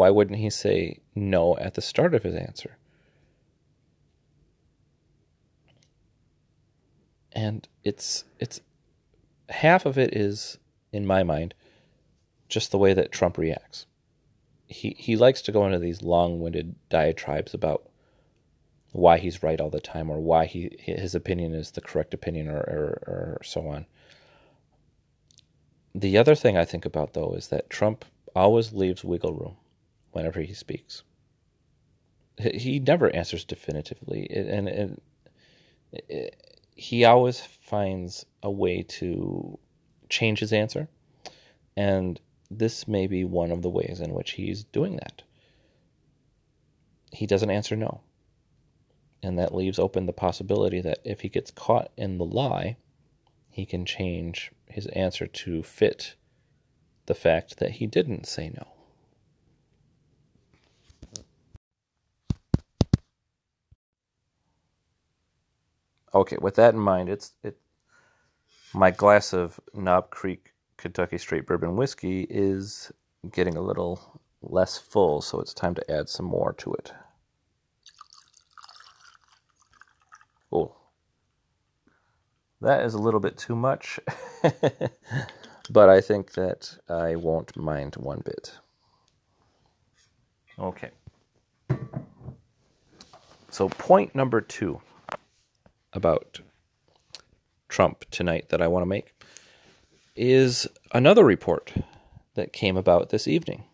Why 0.00 0.08
wouldn't 0.08 0.38
he 0.38 0.48
say 0.48 1.00
no 1.14 1.58
at 1.58 1.74
the 1.74 1.82
start 1.82 2.14
of 2.14 2.22
his 2.22 2.34
answer? 2.34 2.78
And 7.32 7.68
it's 7.84 8.24
it's 8.38 8.62
half 9.50 9.84
of 9.84 9.98
it 9.98 10.16
is 10.16 10.56
in 10.90 11.04
my 11.04 11.22
mind 11.22 11.52
just 12.48 12.70
the 12.70 12.78
way 12.78 12.94
that 12.94 13.12
Trump 13.12 13.36
reacts. 13.36 13.84
He 14.68 14.96
he 14.98 15.16
likes 15.16 15.42
to 15.42 15.52
go 15.52 15.66
into 15.66 15.78
these 15.78 16.00
long-winded 16.00 16.76
diatribes 16.88 17.52
about 17.52 17.86
why 18.92 19.18
he's 19.18 19.42
right 19.42 19.60
all 19.60 19.68
the 19.68 19.82
time 19.82 20.08
or 20.08 20.18
why 20.18 20.46
he 20.46 20.78
his 20.78 21.14
opinion 21.14 21.52
is 21.52 21.72
the 21.72 21.82
correct 21.82 22.14
opinion 22.14 22.48
or, 22.48 22.60
or, 22.60 23.02
or 23.06 23.40
so 23.44 23.68
on. 23.68 23.84
The 25.94 26.16
other 26.16 26.34
thing 26.34 26.56
I 26.56 26.64
think 26.64 26.86
about, 26.86 27.12
though, 27.12 27.34
is 27.34 27.48
that 27.48 27.68
Trump 27.68 28.06
always 28.34 28.72
leaves 28.72 29.04
wiggle 29.04 29.34
room 29.34 29.56
whenever 30.12 30.40
he 30.40 30.54
speaks. 30.54 31.02
He 32.38 32.78
never 32.78 33.14
answers 33.14 33.44
definitively, 33.44 34.26
and, 34.30 34.68
and 34.68 35.00
he 36.74 37.04
always 37.04 37.40
finds 37.40 38.24
a 38.42 38.50
way 38.50 38.82
to 38.82 39.58
change 40.08 40.40
his 40.40 40.52
answer, 40.52 40.88
and 41.76 42.20
this 42.50 42.88
may 42.88 43.06
be 43.06 43.24
one 43.24 43.50
of 43.50 43.62
the 43.62 43.68
ways 43.68 44.00
in 44.00 44.14
which 44.14 44.32
he's 44.32 44.64
doing 44.64 44.96
that. 44.96 45.22
He 47.12 47.26
doesn't 47.26 47.50
answer 47.50 47.76
no, 47.76 48.00
and 49.22 49.38
that 49.38 49.54
leaves 49.54 49.78
open 49.78 50.06
the 50.06 50.12
possibility 50.12 50.80
that 50.80 51.00
if 51.04 51.20
he 51.20 51.28
gets 51.28 51.50
caught 51.50 51.90
in 51.96 52.18
the 52.18 52.24
lie, 52.24 52.76
he 53.50 53.66
can 53.66 53.84
change 53.84 54.50
his 54.66 54.86
answer 54.86 55.26
to 55.26 55.62
fit 55.62 56.14
the 57.06 57.14
fact 57.14 57.58
that 57.58 57.72
he 57.72 57.86
didn't 57.86 58.26
say 58.26 58.48
no. 58.48 58.66
Okay, 66.12 66.36
with 66.40 66.56
that 66.56 66.74
in 66.74 66.80
mind, 66.80 67.08
it's 67.08 67.32
it. 67.44 67.56
My 68.74 68.90
glass 68.90 69.32
of 69.32 69.60
Knob 69.74 70.10
Creek 70.10 70.52
Kentucky 70.76 71.18
Straight 71.18 71.46
Bourbon 71.46 71.76
whiskey 71.76 72.26
is 72.28 72.90
getting 73.32 73.56
a 73.56 73.60
little 73.60 74.20
less 74.42 74.76
full, 74.76 75.20
so 75.20 75.40
it's 75.40 75.54
time 75.54 75.74
to 75.74 75.90
add 75.90 76.08
some 76.08 76.26
more 76.26 76.52
to 76.54 76.72
it. 76.74 76.92
Oh, 80.52 80.74
that 82.60 82.84
is 82.84 82.94
a 82.94 82.98
little 82.98 83.20
bit 83.20 83.38
too 83.38 83.54
much, 83.54 84.00
but 85.70 85.88
I 85.88 86.00
think 86.00 86.32
that 86.32 86.76
I 86.88 87.14
won't 87.14 87.56
mind 87.56 87.94
one 87.96 88.22
bit. 88.24 88.52
Okay. 90.58 90.90
So, 93.50 93.68
point 93.68 94.14
number 94.14 94.40
two 94.40 94.80
about 95.92 96.40
Trump 97.68 98.04
tonight 98.10 98.48
that 98.48 98.62
I 98.62 98.68
want 98.68 98.82
to 98.82 98.86
make 98.86 99.14
is 100.16 100.66
another 100.92 101.24
report 101.24 101.72
that 102.34 102.52
came 102.52 102.76
about 102.76 103.10
this 103.10 103.26
evening. 103.26 103.64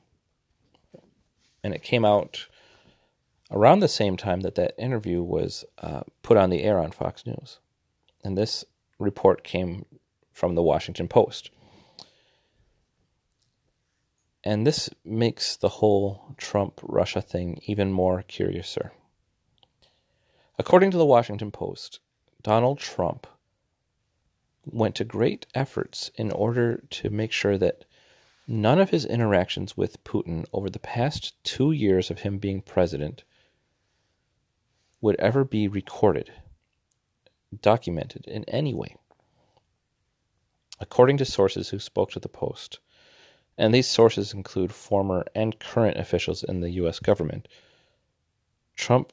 And 1.63 1.75
it 1.75 1.83
came 1.83 2.05
out 2.05 2.47
around 3.51 3.81
the 3.81 3.89
same 3.89 4.17
time 4.17 4.41
that 4.41 4.55
that 4.57 4.75
interview 4.79 5.23
was 5.23 5.65
uh, 5.79 6.03
put 6.23 6.37
on 6.37 6.51
the 6.51 6.63
air 6.63 6.79
on 6.79 6.93
Fox 6.93 7.27
News. 7.27 7.59
And 8.23 8.37
this 8.37 8.65
report 8.99 9.45
came 9.45 9.85
from 10.33 10.55
the 10.55 10.63
Washington 10.63 11.09
Post. 11.09 11.51
And 14.45 14.65
this 14.65 14.89
makes 15.05 15.57
the 15.57 15.69
whole 15.69 16.35
Trump 16.37 16.81
Russia 16.83 17.21
thing 17.21 17.61
even 17.67 17.91
more 17.91 18.23
curiouser. 18.23 18.93
According 20.59 20.93
to 20.93 20.99
the 20.99 21.05
Washington 21.05 21.51
Post, 21.51 22.01
Donald 22.47 22.79
Trump 22.79 23.27
went 24.65 24.95
to 24.95 25.03
great 25.03 25.47
efforts 25.53 26.13
in 26.15 26.31
order 26.31 26.81
to 26.91 27.11
make 27.11 27.33
sure 27.33 27.59
that 27.59 27.85
none 28.47 28.81
of 28.81 28.91
his 28.91 29.05
interactions 29.05 29.77
with 29.77 30.05
Putin 30.05 30.45
over 30.53 30.71
the 30.71 30.79
past 30.79 31.35
two 31.43 31.73
years 31.73 32.09
of 32.09 32.21
him 32.21 32.39
being 32.39 32.63
president 32.63 33.25
would 35.01 35.17
ever 35.19 35.43
be 35.43 35.67
recorded, 35.67 36.31
documented 37.63 38.25
in 38.29 38.45
any 38.45 38.73
way. 38.73 38.95
According 40.79 41.17
to 41.17 41.25
sources 41.25 41.71
who 41.71 41.81
spoke 41.81 42.13
to 42.13 42.21
the 42.21 42.29
Post, 42.29 42.79
and 43.59 43.75
these 43.75 43.89
sources 43.89 44.33
include 44.33 44.73
former 44.73 45.27
and 45.35 45.59
current 45.59 45.99
officials 45.99 46.45
in 46.45 46.61
the 46.61 46.71
U.S. 46.71 47.01
government, 47.01 47.49
Trump 48.77 49.13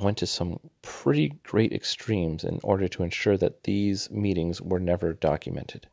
went 0.00 0.18
to 0.18 0.26
some 0.26 0.60
pretty 0.82 1.28
great 1.42 1.72
extremes 1.72 2.44
in 2.44 2.60
order 2.62 2.88
to 2.88 3.02
ensure 3.02 3.36
that 3.36 3.64
these 3.64 4.10
meetings 4.10 4.62
were 4.62 4.78
never 4.78 5.12
documented. 5.12 5.88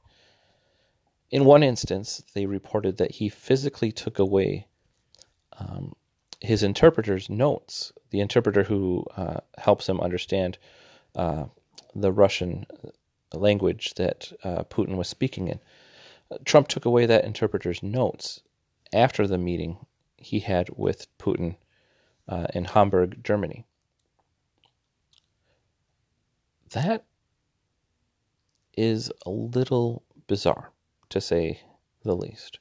In 1.31 1.45
one 1.45 1.63
instance, 1.63 2.23
they 2.33 2.45
reported 2.45 2.97
that 2.97 3.11
he 3.11 3.29
physically 3.29 3.91
took 3.91 4.19
away 4.19 4.67
um, 5.57 5.95
his 6.39 6.63
interpreter's 6.63 7.29
notes, 7.29 7.91
the 8.11 8.19
interpreter 8.19 8.63
who 8.63 9.05
uh, 9.17 9.39
helps 9.57 9.89
him 9.89 9.99
understand 9.99 10.57
uh, 11.15 11.45
the 11.95 12.11
Russian 12.11 12.65
language 13.33 13.95
that 13.95 14.31
uh, 14.43 14.63
Putin 14.63 14.97
was 14.97 15.07
speaking 15.07 15.47
in. 15.47 15.59
Trump 16.43 16.67
took 16.67 16.85
away 16.85 17.05
that 17.05 17.25
interpreter's 17.25 17.81
notes 17.81 18.41
after 18.93 19.27
the 19.27 19.37
meeting 19.37 19.77
he 20.17 20.39
had 20.39 20.69
with 20.75 21.07
Putin 21.17 21.55
uh, 22.27 22.47
in 22.53 22.65
Hamburg, 22.65 23.23
Germany. 23.23 23.65
That 26.71 27.05
is 28.77 29.11
a 29.25 29.29
little 29.29 30.03
bizarre, 30.27 30.71
to 31.09 31.21
say 31.21 31.61
the 32.03 32.15
least. 32.15 32.59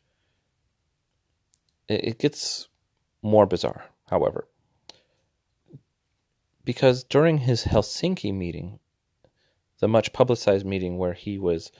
It 1.88 2.18
gets 2.18 2.68
more 3.22 3.46
bizarre, 3.46 3.84
however, 4.08 4.48
because 6.64 7.04
during 7.04 7.38
his 7.38 7.64
Helsinki 7.64 8.32
meeting, 8.32 8.78
the 9.80 9.88
much 9.88 10.12
publicized 10.12 10.64
meeting 10.64 10.96
where 10.96 11.12
he 11.12 11.38
was 11.38 11.70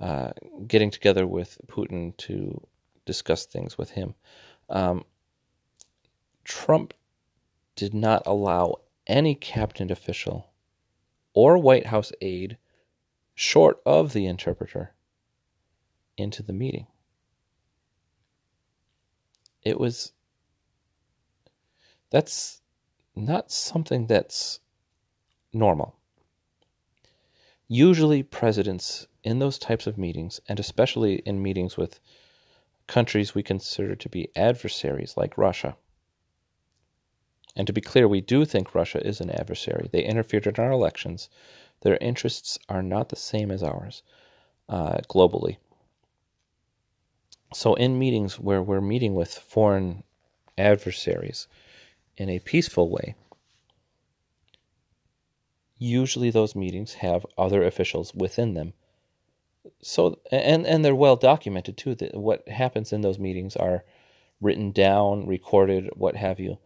uh, 0.00 0.30
getting 0.66 0.90
together 0.90 1.26
with 1.26 1.58
Putin 1.66 2.16
to 2.18 2.66
discuss 3.04 3.46
things 3.46 3.76
with 3.76 3.90
him, 3.90 4.14
um, 4.70 5.04
Trump 6.44 6.94
did 7.74 7.92
not 7.92 8.22
allow 8.26 8.76
any 9.06 9.34
cabinet 9.34 9.90
official 9.90 10.50
or 11.36 11.58
White 11.58 11.86
House 11.86 12.12
aide, 12.22 12.56
short 13.34 13.78
of 13.84 14.14
the 14.14 14.26
interpreter, 14.26 14.94
into 16.16 16.42
the 16.42 16.54
meeting. 16.54 16.86
It 19.62 19.78
was. 19.78 20.12
That's 22.10 22.62
not 23.14 23.52
something 23.52 24.06
that's 24.06 24.60
normal. 25.52 25.94
Usually, 27.68 28.22
presidents 28.22 29.06
in 29.22 29.38
those 29.38 29.58
types 29.58 29.86
of 29.86 29.98
meetings, 29.98 30.40
and 30.48 30.58
especially 30.58 31.16
in 31.26 31.42
meetings 31.42 31.76
with 31.76 32.00
countries 32.86 33.34
we 33.34 33.42
consider 33.42 33.94
to 33.94 34.08
be 34.08 34.30
adversaries 34.36 35.16
like 35.18 35.36
Russia, 35.36 35.76
and 37.56 37.66
to 37.66 37.72
be 37.72 37.80
clear, 37.80 38.06
we 38.06 38.20
do 38.20 38.44
think 38.44 38.74
Russia 38.74 39.04
is 39.04 39.20
an 39.20 39.30
adversary. 39.30 39.88
They 39.90 40.04
interfered 40.04 40.46
in 40.46 40.54
our 40.58 40.70
elections. 40.70 41.30
Their 41.80 41.96
interests 41.96 42.58
are 42.68 42.82
not 42.82 43.08
the 43.08 43.16
same 43.16 43.50
as 43.50 43.62
ours 43.62 44.02
uh, 44.68 44.98
globally. 45.08 45.56
So, 47.54 47.74
in 47.74 47.98
meetings 47.98 48.38
where 48.38 48.62
we're 48.62 48.82
meeting 48.82 49.14
with 49.14 49.32
foreign 49.32 50.02
adversaries 50.58 51.48
in 52.18 52.28
a 52.28 52.40
peaceful 52.40 52.90
way, 52.90 53.14
usually 55.78 56.30
those 56.30 56.54
meetings 56.54 56.94
have 56.94 57.24
other 57.38 57.64
officials 57.64 58.12
within 58.14 58.52
them. 58.52 58.74
So, 59.80 60.20
and, 60.30 60.66
and 60.66 60.84
they're 60.84 60.94
well 60.94 61.16
documented 61.16 61.78
too. 61.78 61.94
That 61.94 62.14
what 62.14 62.46
happens 62.48 62.92
in 62.92 63.00
those 63.00 63.18
meetings 63.18 63.56
are 63.56 63.84
written 64.40 64.72
down, 64.72 65.26
recorded, 65.26 65.88
what 65.94 66.16
have 66.16 66.38
you 66.38 66.58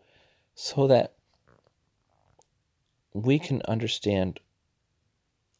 so 0.55 0.87
that 0.87 1.15
we 3.13 3.39
can 3.39 3.63
understand, 3.63 4.41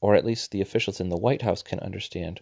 or 0.01 0.15
at 0.15 0.25
least 0.25 0.51
the 0.51 0.61
officials 0.61 1.01
in 1.01 1.09
the 1.09 1.17
White 1.17 1.43
House 1.43 1.63
can 1.63 1.81
understand 1.81 2.41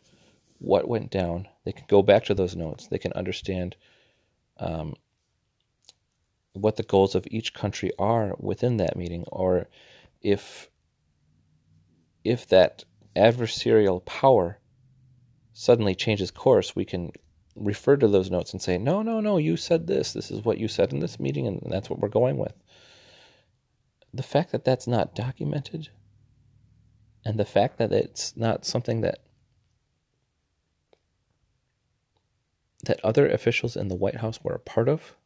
what 0.58 0.88
went 0.88 1.10
down. 1.10 1.48
They 1.64 1.72
can 1.72 1.84
go 1.88 2.02
back 2.02 2.24
to 2.24 2.34
those 2.34 2.56
notes. 2.56 2.86
They 2.86 2.98
can 2.98 3.12
understand 3.12 3.76
um, 4.58 4.94
what 6.52 6.76
the 6.76 6.82
goals 6.82 7.14
of 7.14 7.26
each 7.30 7.54
country 7.54 7.92
are 7.98 8.34
within 8.38 8.78
that 8.78 8.96
meeting, 8.96 9.24
or 9.28 9.68
if 10.20 10.68
if 12.24 12.46
that 12.48 12.84
adversarial 13.16 14.04
power 14.04 14.58
suddenly 15.52 15.94
changes 15.94 16.30
course, 16.30 16.76
we 16.76 16.84
can 16.84 17.12
refer 17.58 17.96
to 17.96 18.08
those 18.08 18.30
notes 18.30 18.52
and 18.52 18.62
say, 18.62 18.78
no, 18.78 19.02
no, 19.02 19.20
no, 19.20 19.36
you 19.36 19.56
said 19.56 19.86
this. 19.86 20.12
This 20.12 20.30
is 20.30 20.44
what 20.44 20.58
you 20.58 20.68
said 20.68 20.92
in 20.92 21.00
this 21.00 21.20
meeting, 21.20 21.46
and 21.46 21.62
that's 21.66 21.90
what 21.90 21.98
we're 21.98 22.08
going 22.08 22.36
with. 22.36 22.54
The 24.12 24.22
fact 24.22 24.52
that 24.52 24.64
that's 24.64 24.86
not 24.86 25.14
documented, 25.14 25.88
and 27.24 27.38
the 27.38 27.44
fact 27.44 27.78
that 27.78 27.92
it's 27.92 28.36
not 28.36 28.64
something 28.64 29.00
that 29.02 29.18
that 32.84 33.04
other 33.04 33.28
officials 33.28 33.76
in 33.76 33.88
the 33.88 33.94
White 33.94 34.16
House 34.16 34.42
were 34.42 34.54
a 34.54 34.58
part 34.58 34.88
of, 34.88 35.16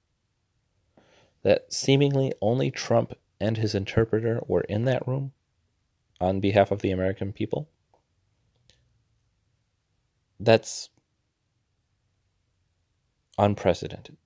that 1.43 1.73
seemingly 1.73 2.33
only 2.41 2.71
Trump 2.71 3.13
and 3.39 3.57
his 3.57 3.75
interpreter 3.75 4.41
were 4.47 4.63
in 4.63 4.85
that 4.85 5.07
room 5.07 5.33
on 6.21 6.41
behalf 6.41 6.71
of 6.71 6.81
the 6.81 6.91
American 6.91 7.33
people. 7.33 7.69
That's 10.41 10.89
unprecedented. 13.39 14.17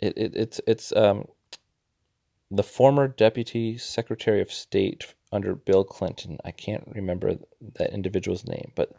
It, 0.00 0.14
it, 0.16 0.36
it's 0.36 0.60
it's 0.66 0.92
um, 0.96 1.26
the 2.50 2.62
former 2.62 3.08
deputy 3.08 3.78
secretary 3.78 4.40
of 4.40 4.52
state 4.52 5.14
under 5.30 5.54
Bill 5.54 5.84
Clinton. 5.84 6.38
I 6.44 6.50
can't 6.50 6.86
remember 6.94 7.38
that 7.74 7.92
individual's 7.92 8.46
name, 8.46 8.72
but 8.74 8.92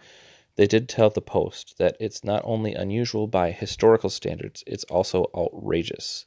they 0.56 0.66
did 0.68 0.88
tell 0.88 1.10
the 1.10 1.22
Post 1.22 1.78
that 1.78 1.98
it's 2.00 2.24
not 2.24 2.42
only 2.46 2.74
unusual 2.74 3.28
by 3.28 3.52
historical 3.52 4.10
standards, 4.10 4.64
it's 4.66 4.84
also 4.86 5.30
outrageous 5.36 6.26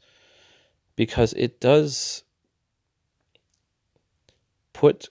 because 0.94 1.32
it 1.34 1.60
does 1.60 2.24
put 4.72 5.08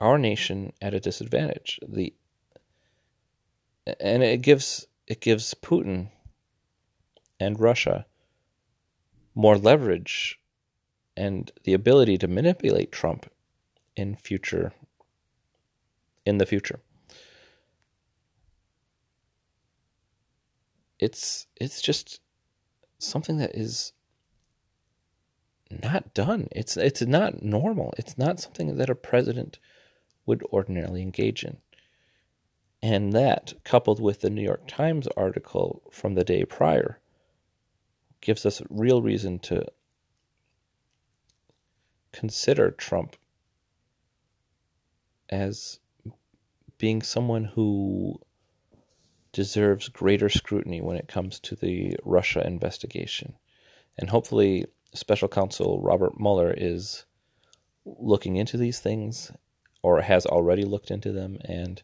our 0.00 0.18
nation 0.18 0.72
at 0.80 0.94
a 0.94 1.00
disadvantage. 1.00 1.78
The 1.86 2.14
and 4.00 4.22
it 4.22 4.42
gives 4.42 4.86
it 5.12 5.20
gives 5.20 5.52
Putin 5.52 6.08
and 7.38 7.60
Russia 7.60 8.06
more 9.34 9.58
leverage 9.58 10.40
and 11.14 11.52
the 11.64 11.74
ability 11.74 12.16
to 12.16 12.26
manipulate 12.26 12.90
Trump 12.90 13.30
in 13.94 14.16
future 14.16 14.72
in 16.24 16.38
the 16.38 16.46
future. 16.46 16.80
It's 20.98 21.46
it's 21.60 21.82
just 21.82 22.20
something 22.98 23.36
that 23.36 23.54
is 23.54 23.92
not 25.70 26.14
done. 26.14 26.48
It's 26.52 26.78
it's 26.78 27.02
not 27.02 27.42
normal. 27.42 27.92
It's 27.98 28.16
not 28.16 28.40
something 28.40 28.78
that 28.78 28.88
a 28.88 28.94
president 28.94 29.58
would 30.24 30.42
ordinarily 30.44 31.02
engage 31.02 31.44
in. 31.44 31.58
And 32.82 33.12
that, 33.12 33.54
coupled 33.64 34.00
with 34.00 34.20
the 34.20 34.30
New 34.30 34.42
York 34.42 34.66
Times 34.66 35.06
article 35.16 35.82
from 35.92 36.14
the 36.14 36.24
day 36.24 36.44
prior, 36.44 36.98
gives 38.20 38.44
us 38.44 38.60
real 38.68 39.02
reason 39.02 39.38
to 39.40 39.64
consider 42.12 42.70
Trump 42.70 43.16
as 45.30 45.78
being 46.78 47.02
someone 47.02 47.44
who 47.44 48.20
deserves 49.32 49.88
greater 49.88 50.28
scrutiny 50.28 50.80
when 50.80 50.96
it 50.96 51.08
comes 51.08 51.38
to 51.40 51.54
the 51.54 51.96
Russia 52.04 52.46
investigation. 52.46 53.34
And 53.96 54.10
hopefully, 54.10 54.66
special 54.92 55.28
counsel 55.28 55.80
Robert 55.80 56.18
Mueller 56.18 56.52
is 56.56 57.06
looking 57.84 58.36
into 58.36 58.56
these 58.56 58.80
things 58.80 59.32
or 59.82 60.02
has 60.02 60.26
already 60.26 60.64
looked 60.64 60.90
into 60.90 61.12
them 61.12 61.38
and 61.44 61.82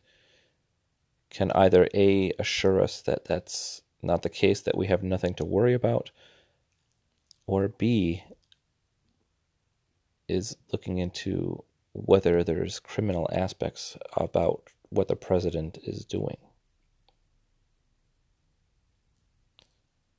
can 1.31 1.53
either 1.53 1.89
A, 1.95 2.33
assure 2.39 2.83
us 2.83 3.03
that 3.03 3.25
that's 3.25 3.83
not 4.03 4.23
the 4.23 4.31
case, 4.31 4.61
that 4.63 4.77
we 4.77 4.87
have 4.87 5.03
nothing 5.03 5.35
to 5.35 5.45
worry 5.45 5.75
about, 5.75 6.11
or 7.47 7.69
B, 7.69 8.23
is 10.29 10.57
looking 10.73 10.99
into 10.99 11.65
whether 11.93 12.45
there's 12.45 12.81
criminal 12.81 13.29
aspects 13.33 13.97
about 14.17 14.71
what 14.91 15.09
the 15.09 15.17
president 15.17 15.79
is 15.83 16.05
doing. 16.05 16.37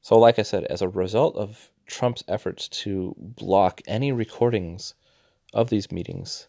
So, 0.01 0.17
like 0.17 0.39
I 0.39 0.43
said, 0.43 0.63
as 0.65 0.81
a 0.81 0.89
result 0.89 1.35
of 1.35 1.71
Trump's 1.85 2.23
efforts 2.27 2.67
to 2.69 3.15
block 3.17 3.81
any 3.87 4.11
recordings 4.11 4.95
of 5.53 5.69
these 5.69 5.91
meetings, 5.91 6.47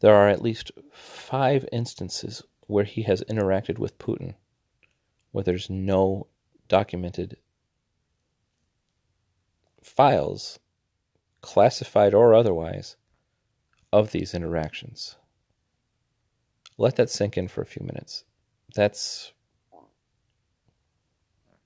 there 0.00 0.14
are 0.14 0.28
at 0.28 0.42
least 0.42 0.70
five 0.92 1.68
instances 1.72 2.42
where 2.70 2.84
he 2.84 3.02
has 3.02 3.22
interacted 3.28 3.78
with 3.78 3.98
Putin 3.98 4.34
where 5.32 5.44
there's 5.44 5.70
no 5.70 6.26
documented 6.68 7.36
files, 9.82 10.58
classified 11.40 12.14
or 12.14 12.34
otherwise, 12.34 12.96
of 13.92 14.12
these 14.12 14.34
interactions. 14.34 15.16
Let 16.78 16.96
that 16.96 17.10
sink 17.10 17.36
in 17.36 17.48
for 17.48 17.62
a 17.62 17.66
few 17.66 17.84
minutes. 17.84 18.24
That's 18.74 19.32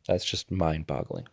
that's 0.06 0.24
just 0.24 0.50
mind-boggling. 0.50 1.26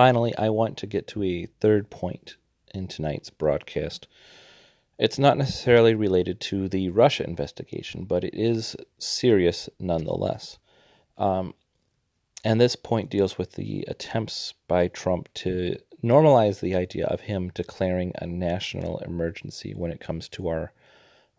Finally, 0.00 0.34
I 0.38 0.48
want 0.48 0.78
to 0.78 0.86
get 0.86 1.06
to 1.08 1.22
a 1.22 1.44
third 1.60 1.90
point 1.90 2.36
in 2.72 2.88
tonight's 2.88 3.28
broadcast. 3.28 4.08
It's 4.98 5.18
not 5.18 5.36
necessarily 5.36 5.94
related 5.94 6.40
to 6.40 6.70
the 6.70 6.88
Russia 6.88 7.24
investigation, 7.24 8.04
but 8.04 8.24
it 8.24 8.34
is 8.34 8.74
serious 8.96 9.68
nonetheless. 9.78 10.58
Um, 11.18 11.52
and 12.42 12.58
this 12.58 12.76
point 12.76 13.10
deals 13.10 13.36
with 13.36 13.52
the 13.52 13.84
attempts 13.88 14.54
by 14.66 14.88
Trump 14.88 15.28
to 15.34 15.76
normalize 16.02 16.60
the 16.60 16.74
idea 16.74 17.04
of 17.04 17.20
him 17.20 17.50
declaring 17.54 18.14
a 18.14 18.26
national 18.26 19.00
emergency 19.00 19.74
when 19.74 19.90
it 19.90 20.00
comes 20.00 20.30
to 20.30 20.48
our 20.48 20.72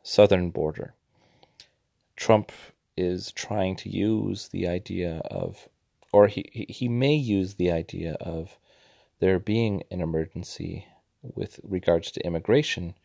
southern 0.03 0.51
border. 0.51 0.93
Trump 2.15 2.51
is 2.95 3.31
trying 3.31 3.75
to 3.77 3.89
use 3.89 4.49
the 4.49 4.67
idea 4.67 5.17
of 5.25 5.67
or 6.11 6.27
he 6.27 6.67
he 6.69 6.87
may 6.87 7.13
use 7.13 7.55
the 7.55 7.71
idea 7.71 8.13
of 8.15 8.57
there 9.19 9.39
being 9.39 9.83
an 9.91 10.01
emergency 10.01 10.87
with 11.21 11.59
regards 11.63 12.11
to 12.11 12.25
immigration, 12.25 12.95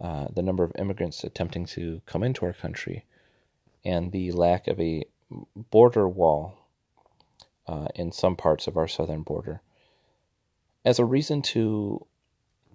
uh, 0.00 0.26
the 0.34 0.42
number 0.42 0.64
of 0.64 0.72
immigrants 0.78 1.22
attempting 1.22 1.66
to 1.66 2.00
come 2.06 2.22
into 2.22 2.46
our 2.46 2.52
country, 2.52 3.04
and 3.84 4.10
the 4.10 4.32
lack 4.32 4.66
of 4.66 4.80
a 4.80 5.04
border 5.70 6.08
wall 6.08 6.66
uh, 7.66 7.88
in 7.94 8.10
some 8.10 8.34
parts 8.34 8.66
of 8.66 8.76
our 8.76 8.88
southern 8.88 9.22
border, 9.22 9.60
as 10.84 10.98
a 10.98 11.04
reason 11.04 11.42
to 11.42 12.06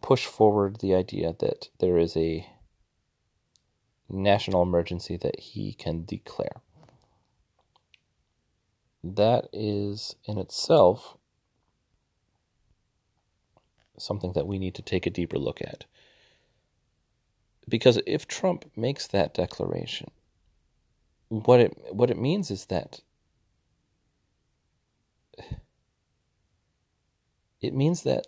push 0.01 0.25
forward 0.25 0.79
the 0.79 0.93
idea 0.93 1.35
that 1.39 1.69
there 1.79 1.97
is 1.97 2.15
a 2.15 2.47
national 4.09 4.61
emergency 4.61 5.17
that 5.17 5.39
he 5.39 5.73
can 5.73 6.05
declare 6.05 6.61
that 9.03 9.49
is 9.51 10.15
in 10.25 10.37
itself 10.37 11.17
something 13.97 14.33
that 14.33 14.47
we 14.47 14.57
need 14.57 14.75
to 14.75 14.81
take 14.81 15.05
a 15.05 15.11
deeper 15.11 15.37
look 15.37 15.61
at. 15.61 15.85
Because 17.67 17.99
if 18.05 18.27
Trump 18.27 18.65
makes 18.75 19.07
that 19.07 19.33
declaration, 19.33 20.11
what 21.29 21.59
it 21.59 21.77
what 21.93 22.09
it 22.09 22.17
means 22.17 22.51
is 22.51 22.65
that 22.67 22.99
it 27.61 27.73
means 27.73 28.03
that 28.03 28.27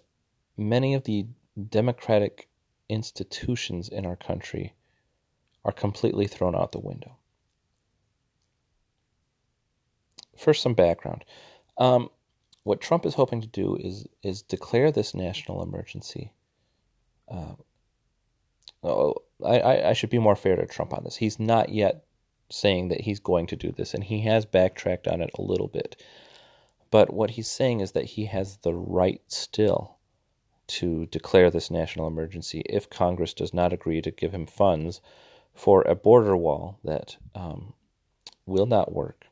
many 0.58 0.94
of 0.94 1.04
the 1.04 1.28
democratic 1.70 2.48
institutions 2.90 3.90
in 3.90 4.06
our 4.06 4.16
country 4.16 4.74
are 5.64 5.72
completely 5.72 6.28
thrown 6.28 6.56
out 6.56 6.72
the 6.72 6.80
window. 6.80 7.18
First, 10.38 10.62
some 10.62 10.74
background. 10.74 11.26
Um, 11.78 12.10
what 12.64 12.82
Trump 12.82 13.06
is 13.06 13.14
hoping 13.14 13.42
to 13.42 13.48
do 13.48 13.76
is 13.76 14.08
is 14.24 14.42
declare 14.42 14.92
this 14.92 15.14
national 15.14 15.62
emergency. 15.62 16.32
Uh, 17.30 17.54
oh, 18.84 19.16
I, 19.46 19.90
I 19.90 19.94
should 19.94 20.10
be 20.10 20.20
more 20.20 20.36
fair 20.36 20.56
to 20.56 20.66
Trump 20.66 20.94
on 20.94 21.04
this. 21.04 21.18
He's 21.18 21.40
not 21.40 21.70
yet 21.70 22.06
saying 22.50 22.90
that 22.90 23.02
he's 23.02 23.20
going 23.20 23.48
to 23.48 23.56
do 23.56 23.72
this, 23.72 23.94
and 23.94 24.04
he 24.04 24.22
has 24.22 24.46
backtracked 24.46 25.08
on 25.08 25.22
it 25.22 25.30
a 25.38 25.42
little 25.42 25.68
bit. 25.68 26.02
But 26.92 27.14
what 27.14 27.32
he's 27.32 27.48
saying 27.48 27.82
is 27.82 27.92
that 27.94 28.06
he 28.06 28.26
has 28.26 28.58
the 28.58 28.74
right 28.74 29.22
still 29.28 29.98
to 30.68 31.06
declare 31.08 31.52
this 31.52 31.70
national 31.70 32.08
emergency 32.08 32.64
if 32.66 32.90
Congress 32.90 33.34
does 33.34 33.54
not 33.54 33.74
agree 33.74 34.02
to 34.02 34.12
give 34.12 34.34
him 34.34 34.48
funds 34.48 35.02
for 35.54 35.84
a 35.84 35.96
border 35.96 36.36
wall 36.36 36.80
that 36.84 37.18
um, 37.36 37.74
will 38.46 38.66
not 38.66 38.92
work 38.92 39.28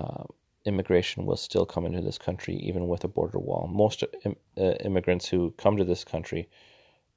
uh, 0.00 0.24
immigration 0.64 1.26
will 1.26 1.36
still 1.36 1.66
come 1.66 1.86
into 1.86 2.00
this 2.00 2.18
country 2.18 2.56
even 2.56 2.88
with 2.88 3.04
a 3.04 3.08
border 3.08 3.38
wall. 3.38 3.68
Most 3.70 4.04
uh, 4.04 4.60
immigrants 4.84 5.26
who 5.28 5.52
come 5.52 5.76
to 5.76 5.84
this 5.84 6.04
country 6.04 6.48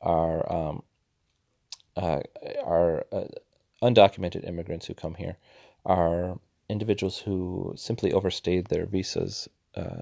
are 0.01 0.51
um, 0.51 0.83
uh, 1.95 2.21
are 2.63 3.05
uh, 3.11 3.25
undocumented 3.81 4.47
immigrants 4.47 4.85
who 4.85 4.93
come 4.93 5.13
here 5.13 5.37
are 5.85 6.39
individuals 6.69 7.19
who 7.19 7.73
simply 7.75 8.11
overstayed 8.11 8.65
their 8.67 8.85
visas 8.85 9.47
uh, 9.75 10.01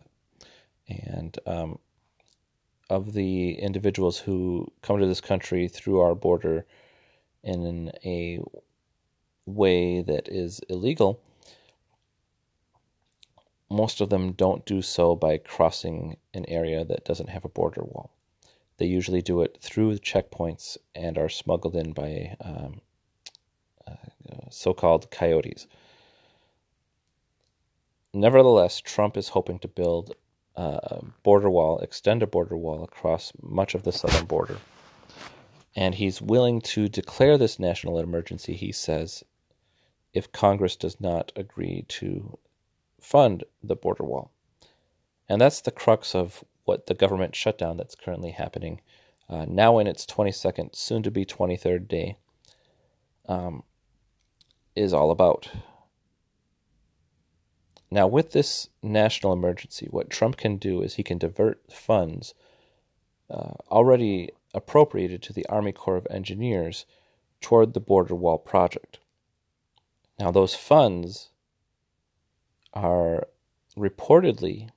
and 0.88 1.38
um, 1.46 1.78
of 2.90 3.14
the 3.14 3.54
individuals 3.54 4.18
who 4.18 4.68
come 4.82 5.00
to 5.00 5.08
this 5.08 5.22
country 5.22 5.68
through 5.68 6.00
our 6.00 6.16
border 6.16 6.66
in 7.44 7.92
a 8.06 8.40
way 9.46 10.02
that 10.02 10.28
is 10.30 10.62
illegal 10.70 11.20
most 13.72 14.02
of 14.02 14.10
them 14.10 14.34
don't 14.34 14.66
do 14.66 14.82
so 14.82 15.16
by 15.16 15.38
crossing 15.38 16.18
an 16.34 16.46
area 16.48 16.84
that 16.84 17.06
doesn't 17.06 17.30
have 17.30 17.46
a 17.46 17.50
border 17.50 17.82
wall. 17.84 18.12
They 18.78 18.86
usually 18.86 19.22
do 19.22 19.42
it 19.42 19.58
through 19.62 19.98
checkpoints 20.00 20.78
and 20.94 21.18
are 21.18 21.30
smuggled 21.30 21.76
in 21.76 21.94
by 21.94 22.36
um, 22.42 22.82
uh, 23.88 23.96
so 24.50 24.74
called 24.74 25.10
coyotes. 25.10 25.68
Nevertheless, 28.14 28.82
Trump 28.82 29.16
is 29.16 29.30
hoping 29.30 29.60
to 29.60 29.68
build 29.68 30.16
a 30.56 31.02
border 31.24 31.50
wall, 31.50 31.80
extend 31.80 32.22
a 32.22 32.28
border 32.28 32.58
wall 32.58 32.84
across 32.84 33.32
much 33.42 33.74
of 33.74 33.84
the 33.84 33.94
southern 33.94 34.26
border. 34.26 34.58
And 35.76 35.96
he's 35.96 36.22
willing 36.22 36.60
to 36.62 36.90
declare 36.90 37.38
this 37.38 37.58
national 37.58 38.00
emergency, 38.00 38.54
he 38.54 38.74
says, 38.74 39.24
if 40.14 40.32
Congress 40.34 40.76
does 40.76 41.00
not 41.00 41.32
agree 41.38 41.86
to 41.88 42.38
fund 43.02 43.44
the 43.62 43.76
border 43.76 44.04
wall. 44.04 44.32
And 45.28 45.42
that's 45.42 45.62
the 45.62 45.72
crux 45.72 46.16
of 46.16 46.44
what 46.64 46.86
the 46.86 46.94
government 46.94 47.36
shutdown 47.36 47.78
that's 47.78 47.96
currently 47.96 48.32
happening 48.32 48.82
uh, 49.30 49.46
now 49.48 49.80
in 49.80 49.88
its 49.88 50.06
22nd, 50.06 50.76
soon 50.76 51.04
to 51.04 51.12
be 51.12 51.26
23rd 51.26 51.88
day. 51.88 52.18
um, 53.28 53.64
is 54.76 54.94
all 54.94 55.12
about. 55.12 55.50
Now, 57.90 58.08
with 58.08 58.32
this 58.32 58.70
national 58.82 59.34
emergency, 59.34 59.88
what 59.90 60.10
Trump 60.10 60.38
can 60.38 60.58
do 60.58 60.82
is 60.82 60.94
he 60.94 61.04
can 61.04 61.18
divert 61.18 61.62
funds 61.72 62.34
uh, 63.30 63.54
already 63.70 64.32
appropriated 64.54 65.22
to 65.24 65.34
the 65.34 65.46
Army 65.48 65.72
Corps 65.72 65.98
of 65.98 66.08
Engineers 66.10 66.86
toward 67.42 67.74
the 67.74 67.80
border 67.80 68.16
wall 68.16 68.38
project. 68.38 69.00
Now, 70.20 70.32
those 70.32 70.56
funds 70.56 71.31
are 72.74 73.28
reportedly 73.78 74.70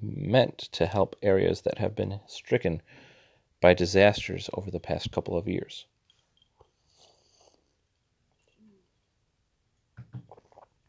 meant 0.00 0.58
to 0.72 0.86
help 0.86 1.16
areas 1.22 1.62
that 1.62 1.78
have 1.78 1.94
been 1.94 2.20
stricken 2.26 2.80
by 3.60 3.74
disasters 3.74 4.48
over 4.54 4.70
the 4.70 4.80
past 4.80 5.12
couple 5.12 5.36
of 5.36 5.48
years. 5.48 5.86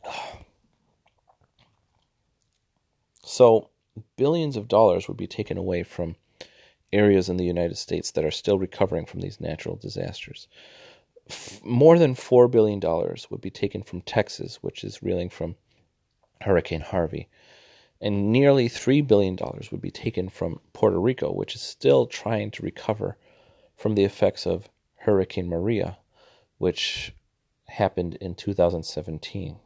So, 3.23 3.69
billions 4.17 4.57
of 4.57 4.67
dollars 4.67 5.07
would 5.07 5.15
be 5.15 5.25
taken 5.25 5.57
away 5.57 5.83
from 5.83 6.17
areas 6.91 7.29
in 7.29 7.37
the 7.37 7.45
United 7.45 7.77
States 7.77 8.11
that 8.11 8.25
are 8.25 8.31
still 8.31 8.59
recovering 8.59 9.05
from 9.05 9.21
these 9.21 9.39
natural 9.39 9.77
disasters. 9.77 10.49
More 11.63 11.97
than 11.97 12.15
$4 12.15 12.49
billion 12.49 12.79
would 13.29 13.41
be 13.41 13.49
taken 13.49 13.83
from 13.83 14.01
Texas, 14.01 14.57
which 14.61 14.83
is 14.83 15.03
reeling 15.03 15.29
from 15.29 15.55
Hurricane 16.41 16.81
Harvey. 16.81 17.29
And 17.99 18.31
nearly 18.31 18.67
$3 18.67 19.07
billion 19.07 19.37
would 19.71 19.81
be 19.81 19.91
taken 19.91 20.29
from 20.29 20.59
Puerto 20.73 20.99
Rico, 20.99 21.31
which 21.31 21.55
is 21.55 21.61
still 21.61 22.07
trying 22.07 22.49
to 22.51 22.63
recover 22.63 23.17
from 23.75 23.95
the 23.95 24.03
effects 24.03 24.47
of 24.47 24.69
Hurricane 24.95 25.47
Maria, 25.47 25.97
which 26.57 27.13
happened 27.67 28.15
in 28.15 28.35
2017. 28.35 29.57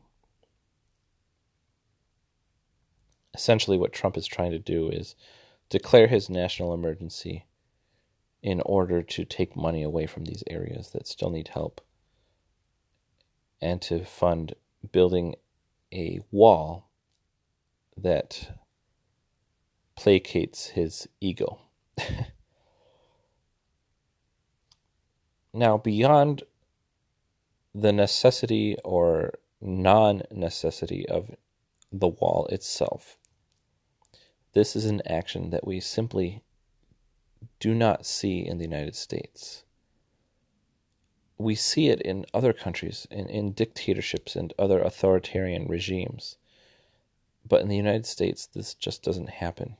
Essentially, 3.33 3.77
what 3.77 3.91
Trump 3.91 4.17
is 4.17 4.27
trying 4.27 4.51
to 4.51 4.59
do 4.59 4.89
is 4.89 5.15
declare 5.69 6.07
his 6.07 6.29
national 6.29 6.73
emergency 6.73 7.45
in 8.45 8.61
order 8.61 9.01
to 9.01 9.25
take 9.25 9.55
money 9.55 9.81
away 9.81 10.05
from 10.05 10.23
these 10.23 10.43
areas 10.47 10.91
that 10.91 11.07
still 11.07 11.31
need 11.31 11.47
help 11.47 11.81
and 13.59 13.81
to 13.81 14.05
fund 14.05 14.53
building 14.91 15.33
a 15.91 16.19
wall 16.29 16.87
that 17.97 18.55
placates 19.97 20.69
his 20.69 21.09
ego. 21.19 21.57
now, 25.51 25.79
beyond 25.79 26.43
the 27.73 27.91
necessity 27.91 28.77
or 28.85 29.33
non 29.59 30.21
necessity 30.29 31.09
of 31.09 31.31
the 31.91 32.09
wall 32.09 32.45
itself, 32.51 33.17
this 34.53 34.75
is 34.75 34.85
an 34.85 35.01
action 35.07 35.49
that 35.49 35.65
we 35.65 35.79
simply 35.79 36.43
do 37.59 37.73
not 37.73 38.05
see 38.05 38.45
in 38.45 38.57
the 38.57 38.65
United 38.65 38.95
States. 38.95 39.63
We 41.37 41.55
see 41.55 41.89
it 41.89 42.01
in 42.01 42.25
other 42.33 42.53
countries, 42.53 43.07
in, 43.11 43.27
in 43.27 43.51
dictatorships 43.51 44.35
and 44.35 44.53
other 44.57 44.79
authoritarian 44.81 45.67
regimes. 45.67 46.37
But 47.47 47.61
in 47.61 47.67
the 47.67 47.75
United 47.75 48.05
States, 48.05 48.47
this 48.47 48.73
just 48.73 49.03
doesn't 49.03 49.29
happen. 49.29 49.75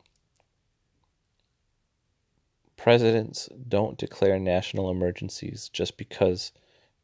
Presidents 2.77 3.49
don't 3.67 3.97
declare 3.97 4.37
national 4.37 4.91
emergencies 4.91 5.69
just 5.69 5.97
because 5.97 6.51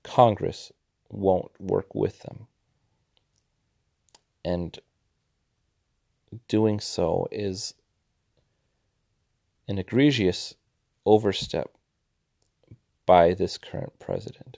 Congress 0.04 0.72
won't 1.10 1.52
work 1.60 1.96
with 1.96 2.20
them. 2.20 2.48
And 4.44 4.78
doing 6.48 6.80
so 6.80 7.28
is 7.32 7.74
an 9.72 9.80
egregious 9.80 10.54
overstep 11.06 11.78
by 13.06 13.34
this 13.34 13.58
current 13.58 13.98
president. 14.00 14.58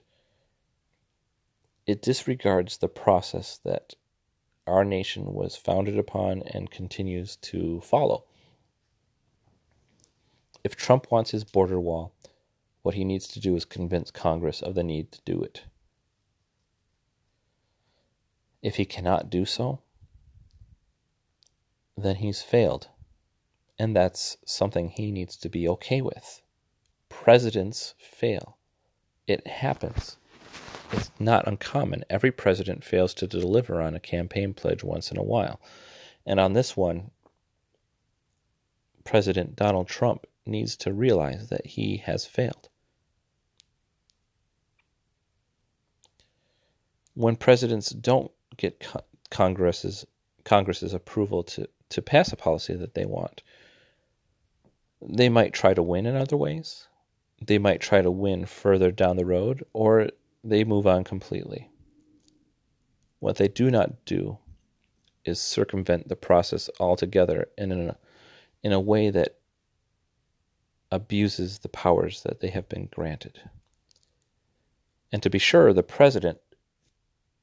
It 1.86 2.02
disregards 2.02 2.78
the 2.78 2.88
process 2.88 3.60
that 3.63 3.93
our 4.65 4.84
nation 4.84 5.36
was 5.36 5.56
founded 5.56 5.99
upon 5.99 6.41
and 6.47 6.71
continues 6.71 7.36
to 7.38 7.80
follow. 7.82 8.23
If 10.63 10.76
Trump 10.76 11.12
wants 11.12 11.30
his 11.30 11.43
border 11.43 11.80
wall, 11.80 12.15
what 12.82 12.95
he 12.95 13.04
needs 13.04 13.28
to 13.28 13.39
do 13.39 13.56
is 13.56 13.65
convince 13.65 14.10
Congress 14.10 14.63
of 14.63 14.73
the 14.73 14.84
need 14.84 15.12
to 15.12 15.21
do 15.26 15.43
it. 15.43 15.65
If 18.63 18.78
he 18.78 18.86
cannot 18.86 19.30
do 19.30 19.45
so, 19.45 19.80
then 21.95 22.15
he's 22.15 22.41
failed. 22.41 22.88
And 23.79 23.95
that's 23.95 24.38
something 24.45 24.89
he 24.89 25.12
needs 25.12 25.36
to 25.38 25.49
be 25.49 25.67
okay 25.67 26.01
with. 26.01 26.41
Presidents 27.09 27.95
fail. 27.97 28.57
It 29.27 29.47
happens. 29.47 30.17
It's 30.91 31.12
not 31.19 31.47
uncommon. 31.47 32.03
Every 32.09 32.31
president 32.31 32.83
fails 32.83 33.13
to 33.15 33.27
deliver 33.27 33.81
on 33.81 33.95
a 33.95 33.99
campaign 33.99 34.53
pledge 34.53 34.83
once 34.83 35.12
in 35.12 35.17
a 35.17 35.23
while. 35.23 35.59
And 36.25 36.39
on 36.39 36.53
this 36.53 36.77
one, 36.77 37.12
President 39.03 39.55
Donald 39.55 39.88
Trump 39.88 40.27
needs 40.45 40.75
to 40.77 40.93
realize 40.93 41.49
that 41.49 41.65
he 41.65 41.97
has 41.97 42.25
failed. 42.25 42.69
When 47.15 47.36
presidents 47.36 47.89
don't 47.89 48.31
get 48.57 48.86
Congress's 49.29 50.05
Congress's 50.43 50.93
approval 50.93 51.43
to 51.43 51.67
to 51.89 52.01
pass 52.01 52.31
a 52.33 52.36
policy 52.36 52.73
that 52.75 52.95
they 52.95 53.05
want. 53.05 53.43
They 55.08 55.30
might 55.30 55.54
try 55.54 55.74
to 55.74 55.84
win 55.84 56.06
in 56.06 56.16
other 56.16 56.38
ways. 56.38 56.88
They 57.42 57.58
might 57.58 57.82
try 57.82 58.02
to 58.02 58.12
win 58.12 58.46
further 58.46 58.92
down 58.92 59.18
the 59.18 59.26
road, 59.26 59.66
or 59.74 60.10
they 60.44 60.63
move 60.63 60.88
on 60.88 61.04
completely. 61.04 61.70
What 63.20 63.38
they 63.38 63.48
do 63.48 63.70
not 63.70 64.06
do 64.06 64.38
is 65.26 65.39
circumvent 65.42 66.10
the 66.10 66.16
process 66.16 66.70
altogether 66.80 67.48
in 67.58 67.72
a, 67.72 67.98
in 68.63 68.72
a 68.72 68.80
way 68.80 69.10
that 69.10 69.39
abuses 70.92 71.60
the 71.60 71.70
powers 71.70 72.24
that 72.24 72.39
they 72.39 72.50
have 72.50 72.70
been 72.70 72.88
granted. 72.92 73.42
And 75.12 75.22
to 75.24 75.30
be 75.30 75.39
sure, 75.39 75.74
the 75.74 75.84
president 75.84 76.39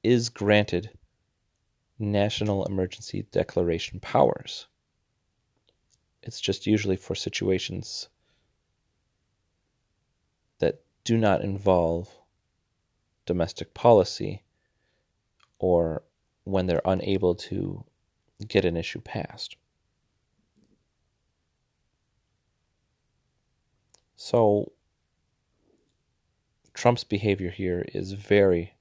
is 0.02 0.28
granted 0.28 0.90
national 1.98 2.64
emergency 2.64 3.26
declaration 3.30 4.00
powers. 4.00 4.66
It's 6.22 6.40
just 6.40 6.66
usually 6.66 6.96
for 6.96 7.14
situations 7.14 8.08
that 10.58 10.82
do 11.04 11.16
not 11.16 11.42
involve 11.42 12.08
domestic 13.26 13.72
policy 13.74 14.42
or 15.58 16.02
when 16.44 16.66
they're 16.66 16.82
unable 16.84 17.34
to 17.34 17.84
get 18.46 18.64
an 18.64 18.76
issue 18.76 19.00
passed. 19.00 19.56
So, 24.16 24.72
Trump's 26.74 27.04
behavior 27.04 27.50
here 27.50 27.86
is 27.94 28.12
very, 28.12 28.74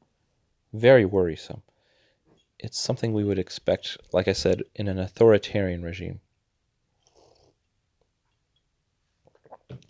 very 0.74 1.06
worrisome 1.06 1.62
it's 2.60 2.78
something 2.78 3.14
we 3.14 3.24
would 3.24 3.40
expect, 3.40 3.98
like 4.12 4.28
I 4.28 4.34
said, 4.34 4.64
in 4.76 4.88
an 4.90 5.00
authoritarian 5.00 5.82
regime. 5.82 6.20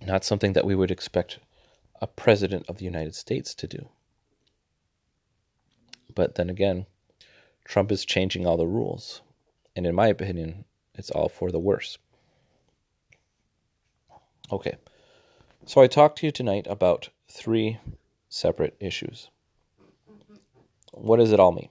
Not 0.02 0.24
something 0.24 0.54
that 0.54 0.66
we 0.66 0.76
would 0.76 0.92
expect 0.92 1.40
a 2.02 2.08
president 2.08 2.66
of 2.68 2.78
the 2.78 2.86
United 2.86 3.16
States 3.16 3.54
to 3.56 3.68
do. 3.68 3.90
But 6.14 6.36
then 6.36 6.50
again, 6.50 6.86
Trump 7.66 7.92
is 7.92 8.06
changing 8.06 8.46
all 8.46 8.58
the 8.58 8.68
rules. 8.68 9.22
And 9.76 9.86
in 9.86 9.96
my 9.96 10.08
opinion, 10.08 10.66
it's 10.96 11.12
all 11.12 11.30
for 11.30 11.52
the 11.52 11.60
worse. 11.60 11.98
Okay, 14.52 14.76
so 15.66 15.80
I 15.80 15.88
talked 15.88 16.18
to 16.20 16.26
you 16.26 16.32
tonight 16.32 16.66
about 16.68 17.10
three 17.28 17.78
separate 18.30 18.76
issues. 18.80 19.30
What 20.92 21.18
does 21.18 21.32
it 21.32 21.40
all 21.40 21.52
mean? 21.52 21.70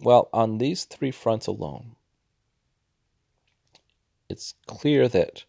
Well, 0.00 0.30
on 0.32 0.58
these 0.58 0.84
three 0.84 1.10
fronts 1.10 1.46
alone, 1.46 1.96
it's 4.30 4.54
clear 4.66 5.06
that 5.08 5.44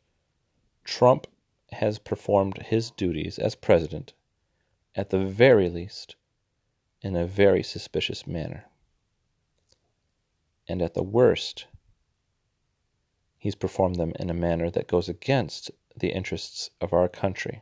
Trump 0.83 1.27
has 1.75 1.99
performed 1.99 2.57
his 2.63 2.91
duties 2.91 3.37
as 3.37 3.55
president, 3.55 4.13
at 4.95 5.09
the 5.09 5.25
very 5.25 5.69
least, 5.69 6.15
in 7.01 7.15
a 7.15 7.25
very 7.25 7.63
suspicious 7.63 8.25
manner. 8.25 8.65
And 10.67 10.81
at 10.81 10.93
the 10.93 11.03
worst, 11.03 11.67
he's 13.37 13.55
performed 13.55 13.97
them 13.97 14.13
in 14.19 14.29
a 14.29 14.33
manner 14.33 14.71
that 14.71 14.87
goes 14.87 15.07
against 15.07 15.69
the 15.95 16.09
interests 16.09 16.71
of 16.81 16.93
our 16.93 17.07
country. 17.07 17.61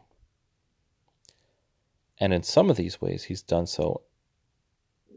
And 2.20 2.34
in 2.34 2.44
some 2.44 2.70
of 2.70 2.78
these 2.78 3.02
ways, 3.02 3.26
he's 3.26 3.42
done 3.42 3.68
so 3.68 4.02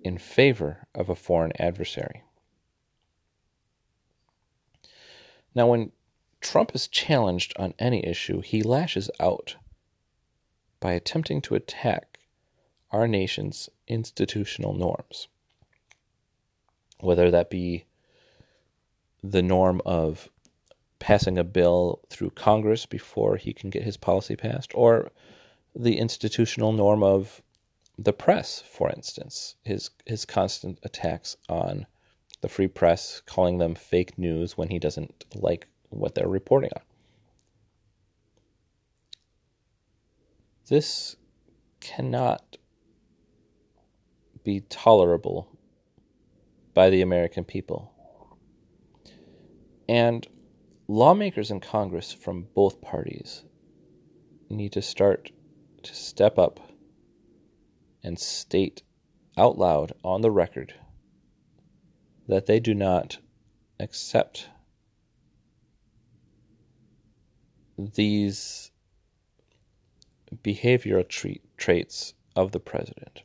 in 0.03 0.19
favor 0.19 0.89
of 0.95 1.09
a 1.09 1.15
foreign 1.15 1.53
adversary. 1.59 2.25
Now, 5.55 5.69
when 5.69 5.93
Trump 6.47 6.77
is 6.77 6.87
challenged 6.87 7.53
on 7.59 7.75
any 7.77 8.07
issue, 8.07 8.41
he 8.41 8.63
lashes 8.63 9.11
out 9.19 9.57
by 10.79 10.93
attempting 10.93 11.41
to 11.43 11.57
attack 11.57 12.21
our 12.93 13.09
nation's 13.09 13.69
institutional 13.89 14.73
norms. 14.73 15.27
Whether 17.01 17.33
that 17.33 17.51
be 17.51 17.87
the 19.25 19.43
norm 19.43 19.83
of 19.85 20.31
passing 21.01 21.37
a 21.37 21.43
bill 21.43 22.01
through 22.11 22.31
Congress 22.31 22.87
before 22.87 23.37
he 23.37 23.53
can 23.53 23.69
get 23.69 23.83
his 23.83 23.97
policy 23.97 24.37
passed, 24.37 24.71
or 24.73 25.11
the 25.75 25.99
institutional 25.99 26.73
norm 26.73 27.03
of 27.03 27.43
the 27.99 28.13
press, 28.13 28.61
for 28.61 28.89
instance, 28.91 29.57
his 29.65 29.91
his 30.07 30.25
constant 30.25 30.79
attacks 30.85 31.37
on 31.49 31.87
the 32.41 32.49
free 32.49 32.69
press, 32.69 33.21
calling 33.27 33.59
them 33.59 33.75
fake 33.75 34.17
news 34.17 34.57
when 34.57 34.69
he 34.69 34.79
doesn't 34.79 35.25
like 35.35 35.67
what 35.99 36.15
they're 36.15 36.29
reporting 36.29 36.71
on. 36.75 36.83
This 40.69 41.17
cannot 41.81 42.57
be 44.43 44.61
tolerable 44.61 45.49
by 46.75 46.91
the 46.91 47.03
American 47.03 47.45
people. 47.45 47.93
And 49.89 50.27
lawmakers 50.89 51.51
in 51.51 51.61
Congress 51.61 52.13
from 52.13 52.49
both 52.55 52.81
parties 52.81 53.45
need 54.51 54.73
to 54.73 54.83
start 54.83 55.31
to 55.83 55.95
step 55.95 56.39
up 56.39 56.61
and 58.03 58.19
state 58.19 58.83
out 59.37 59.59
loud 59.59 59.93
on 60.05 60.21
the 60.21 60.31
record 60.31 60.75
that 62.29 62.47
they 62.47 62.59
do 62.59 62.75
not 62.75 63.19
accept 63.79 64.49
these 67.79 68.71
behavioral 70.43 71.07
traits 71.57 72.15
of 72.35 72.53
the 72.53 72.61
president. 72.61 73.23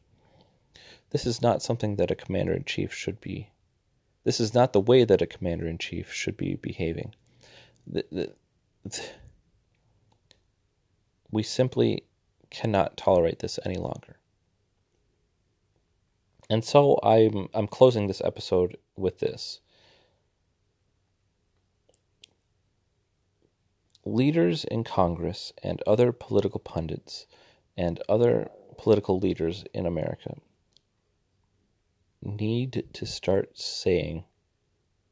This 1.12 1.26
is 1.26 1.42
not 1.42 1.62
something 1.62 1.98
that 1.98 2.12
a 2.12 2.16
commander 2.16 2.54
in 2.54 2.64
chief 2.64 2.94
should 2.94 3.20
be. 3.20 3.50
This 4.24 4.40
is 4.40 4.54
not 4.54 4.72
the 4.72 4.80
way 4.80 5.04
that 5.04 5.22
a 5.22 5.28
commander 5.28 5.68
in 5.68 5.78
chief 5.78 6.14
should 6.14 6.38
be 6.38 6.56
behaving. 6.56 7.16
The, 7.88 8.06
the, 8.12 8.34
the, 8.86 9.04
we 11.32 11.44
simply 11.44 12.04
cannot 12.50 12.98
tolerate 12.98 13.40
this 13.40 13.60
any 13.66 13.78
longer. 13.78 14.18
And 16.50 16.64
so 16.64 17.00
I'm 17.02 17.48
I'm 17.54 17.68
closing 17.68 18.08
this 18.08 18.22
episode 18.24 18.78
with 18.98 19.20
this. 19.20 19.62
Leaders 24.06 24.64
in 24.66 24.84
Congress 24.84 25.54
and 25.62 25.82
other 25.86 26.12
political 26.12 26.60
pundits 26.60 27.28
and 27.78 28.02
other 28.10 28.50
political 28.78 29.20
leaders 29.20 29.64
in 29.74 29.86
America 29.86 30.36
need 32.22 32.84
to 32.94 33.06
start 33.06 33.58
saying 33.58 34.24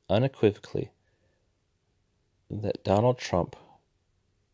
unequivocally 0.10 0.92
that 2.50 2.84
Donald 2.84 3.18
Trump 3.18 3.56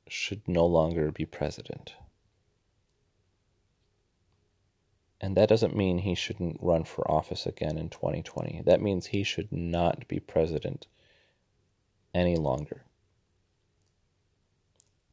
should 0.08 0.48
no 0.48 0.66
longer 0.66 1.12
be 1.12 1.26
president. 1.26 1.96
And 5.22 5.36
that 5.38 5.50
doesn't 5.50 5.76
mean 5.76 6.00
he 6.00 6.14
shouldn't 6.14 6.60
run 6.62 6.84
for 6.84 7.10
office 7.10 7.46
again 7.46 7.78
in 7.78 7.90
2020. 7.90 8.64
That 8.66 8.82
means 8.82 9.08
he 9.08 9.24
should 9.24 9.52
not 9.52 10.08
be 10.08 10.20
president 10.20 10.88
any 12.14 12.36
longer. 12.36 12.85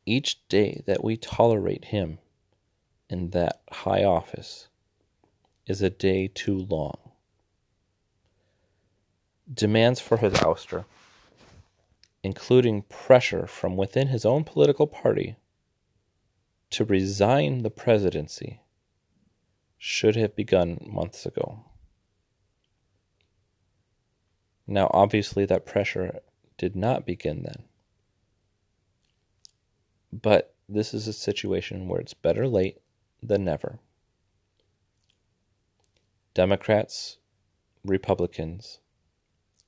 Each 0.05 0.47
day 0.49 0.83
that 0.87 1.05
we 1.05 1.17
tolerate 1.17 1.87
him 1.87 2.19
in 3.09 3.31
that 3.31 3.63
high 3.71 4.03
office 4.03 4.69
is 5.67 5.81
a 5.81 5.91
day 5.91 6.29
too 6.29 6.59
long. 6.59 6.99
Demands 9.53 10.01
for 10.01 10.17
his 10.17 10.33
ouster, 10.35 10.85
including 12.23 12.83
pressure 12.83 13.47
from 13.47 13.77
within 13.77 14.09
his 14.09 14.25
own 14.25 14.45
political 14.45 14.87
party 14.87 15.37
to 16.71 16.85
resign 16.85 17.63
the 17.63 17.71
presidency 17.71 18.61
should 19.79 20.17
have 20.17 20.35
begun 20.35 20.79
months 20.85 21.27
ago. 21.27 21.65
Now, 24.67 24.91
obviously, 24.93 25.45
that 25.47 25.67
pressure 25.67 26.21
did 26.57 26.75
not 26.75 27.05
begin 27.05 27.43
then. 27.43 27.65
But 30.13 30.55
this 30.69 30.93
is 30.95 31.09
a 31.09 31.13
situation 31.13 31.89
where 31.89 32.01
it's 32.01 32.15
better 32.15 32.47
late 32.47 32.81
than 33.23 33.45
never. 33.45 33.79
Democrats, 36.35 37.19
Republicans, 37.85 38.81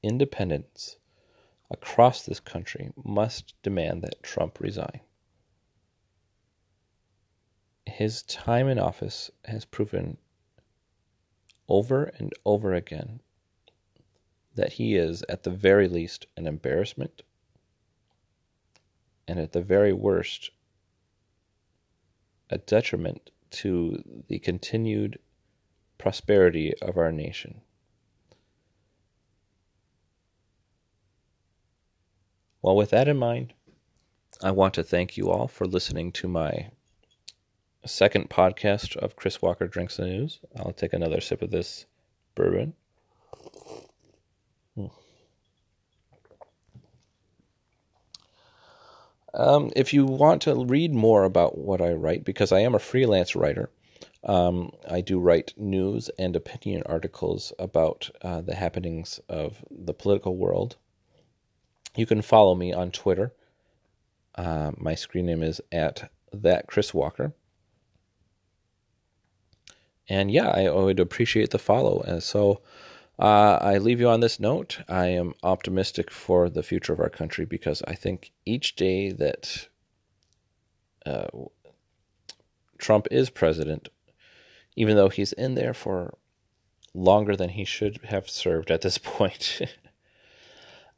independents 0.03 0.97
across 1.71 2.23
this 2.23 2.41
country 2.41 2.93
must 3.03 3.55
demand 3.63 4.03
that 4.03 4.23
Trump 4.23 4.61
resign 4.61 5.01
his 7.95 8.23
time 8.23 8.69
in 8.69 8.79
office 8.79 9.31
has 9.45 9.65
proven 9.65 10.17
over 11.69 12.05
and 12.19 12.33
over 12.45 12.75
again 12.75 13.21
that 14.55 14.75
he 14.75 14.97
is, 14.97 15.25
at 15.29 15.43
the 15.43 15.51
very 15.51 15.89
least, 15.89 16.27
an 16.37 16.47
embarrassment, 16.47 17.23
and 19.27 19.39
at 19.39 19.53
the 19.53 19.63
very 19.63 19.93
worst, 19.93 20.51
a 22.51 22.59
detriment 22.59 23.31
to 23.51 24.03
the 24.29 24.39
continued 24.39 25.19
prosperity 25.99 26.75
of 26.83 26.97
our 26.97 27.13
nation. 27.13 27.61
Well, 32.61 32.77
with 32.77 32.91
that 32.91 33.09
in 33.09 33.19
mind, 33.19 33.53
I 34.43 34.51
want 34.51 34.75
to 34.75 34.83
thank 34.83 35.17
you 35.17 35.31
all 35.31 35.49
for 35.49 35.67
listening 35.67 36.13
to 36.13 36.29
my 36.29 36.71
second 37.87 38.31
podcast 38.31 38.97
of 38.97 39.17
Chris 39.17 39.43
Walker 39.43 39.69
Drinks 39.69 39.99
the 39.99 40.07
News. 40.07 40.41
I'll 40.57 40.73
take 40.73 40.93
another 40.93 41.21
sip 41.21 41.43
of 41.43 41.51
this 41.51 41.87
bourbon. 42.35 42.75
Um, 49.35 49.73
if 49.75 49.93
you 49.93 50.07
want 50.07 50.43
to 50.43 50.65
read 50.65 50.95
more 50.95 51.25
about 51.25 51.59
what 51.59 51.81
I 51.81 51.93
write, 51.93 52.25
because 52.25 52.53
I 52.53 52.61
am 52.61 52.75
a 52.75 52.79
freelance 52.79 53.35
writer, 53.35 53.71
um, 54.23 54.71
I 54.89 55.01
do 55.01 55.19
write 55.19 55.55
news 55.57 56.09
and 56.19 56.35
opinion 56.35 56.83
articles 56.87 57.53
about 57.59 58.11
uh, 58.23 58.41
the 58.41 58.55
happenings 58.55 59.21
of 59.29 59.65
the 59.71 59.93
political 59.93 60.37
world. 60.37 60.77
You 61.97 62.07
can 62.07 62.23
follow 62.23 62.55
me 62.55 62.73
on 62.73 62.91
Twitter. 62.91 63.35
Uh, 64.35 64.73
my 64.77 64.95
screen 64.95 65.27
name 65.27 65.43
is 65.43 65.61
at 65.71 66.11
that 66.33 66.67
Chris 66.67 66.95
Walker 66.95 67.35
and 70.09 70.31
yeah, 70.31 70.49
I 70.49 70.71
would 70.71 71.01
appreciate 71.01 71.51
the 71.51 71.59
follow. 71.59 72.03
And 72.03 72.23
so 72.23 72.61
uh, 73.19 73.59
I 73.61 73.79
leave 73.79 74.01
you 74.01 74.09
on 74.09 74.21
this 74.21 74.41
note. 74.41 74.81
I 74.89 75.07
am 75.07 75.35
optimistic 75.43 76.11
for 76.11 76.49
the 76.49 76.63
future 76.63 76.93
of 76.93 77.01
our 77.01 77.11
country 77.11 77.45
because 77.45 77.83
I 77.87 77.95
think 77.95 78.33
each 78.45 78.75
day 78.75 79.13
that 79.13 79.69
uh, 81.07 81.29
Trump 82.79 83.07
is 83.11 83.31
president, 83.31 83.89
even 84.75 84.97
though 84.97 85.09
he's 85.09 85.33
in 85.33 85.55
there 85.55 85.75
for 85.75 86.17
longer 86.93 87.37
than 87.37 87.51
he 87.51 87.65
should 87.65 88.01
have 88.05 88.29
served 88.29 88.71
at 88.71 88.81
this 88.81 88.99
point, 89.03 89.61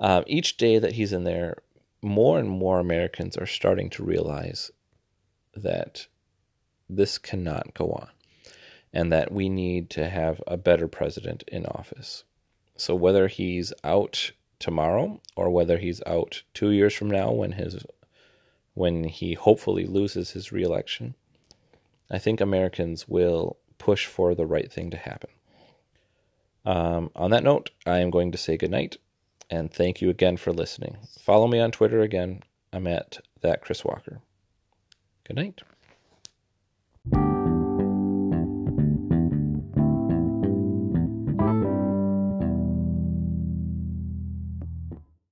um, 0.00 0.24
each 0.26 0.56
day 0.56 0.78
that 0.78 0.92
he's 0.92 1.12
in 1.12 1.24
there, 1.24 1.56
more 2.02 2.38
and 2.38 2.48
more 2.48 2.78
Americans 2.78 3.36
are 3.36 3.46
starting 3.46 3.90
to 3.90 4.04
realize 4.04 4.70
that 5.54 6.06
this 6.88 7.18
cannot 7.18 7.74
go 7.74 7.90
on 7.90 8.08
and 8.96 9.12
that 9.12 9.30
we 9.30 9.50
need 9.50 9.90
to 9.90 10.08
have 10.08 10.42
a 10.46 10.56
better 10.56 10.88
president 10.88 11.44
in 11.48 11.66
office. 11.66 12.24
So 12.76 12.94
whether 12.94 13.28
he's 13.28 13.70
out 13.84 14.32
tomorrow 14.58 15.20
or 15.36 15.50
whether 15.50 15.76
he's 15.76 16.02
out 16.06 16.42
2 16.54 16.70
years 16.70 16.94
from 16.94 17.10
now 17.10 17.30
when 17.30 17.52
his 17.52 17.84
when 18.72 19.04
he 19.04 19.34
hopefully 19.34 19.84
loses 19.84 20.30
his 20.30 20.50
reelection, 20.50 21.14
I 22.10 22.18
think 22.18 22.40
Americans 22.40 23.06
will 23.06 23.58
push 23.76 24.06
for 24.06 24.34
the 24.34 24.46
right 24.46 24.72
thing 24.72 24.88
to 24.90 24.96
happen. 24.96 25.30
Um, 26.64 27.10
on 27.14 27.30
that 27.32 27.44
note, 27.44 27.70
I 27.84 27.98
am 27.98 28.10
going 28.10 28.32
to 28.32 28.38
say 28.38 28.56
goodnight 28.56 28.96
and 29.50 29.70
thank 29.70 30.00
you 30.00 30.08
again 30.08 30.38
for 30.38 30.52
listening. 30.54 30.96
Follow 31.20 31.46
me 31.48 31.60
on 31.60 31.70
Twitter 31.70 32.00
again. 32.00 32.40
I'm 32.72 32.86
at 32.86 33.18
that 33.42 33.60
Chris 33.60 33.84
Walker. 33.84 34.20
Good 35.24 35.36
night. 35.36 35.60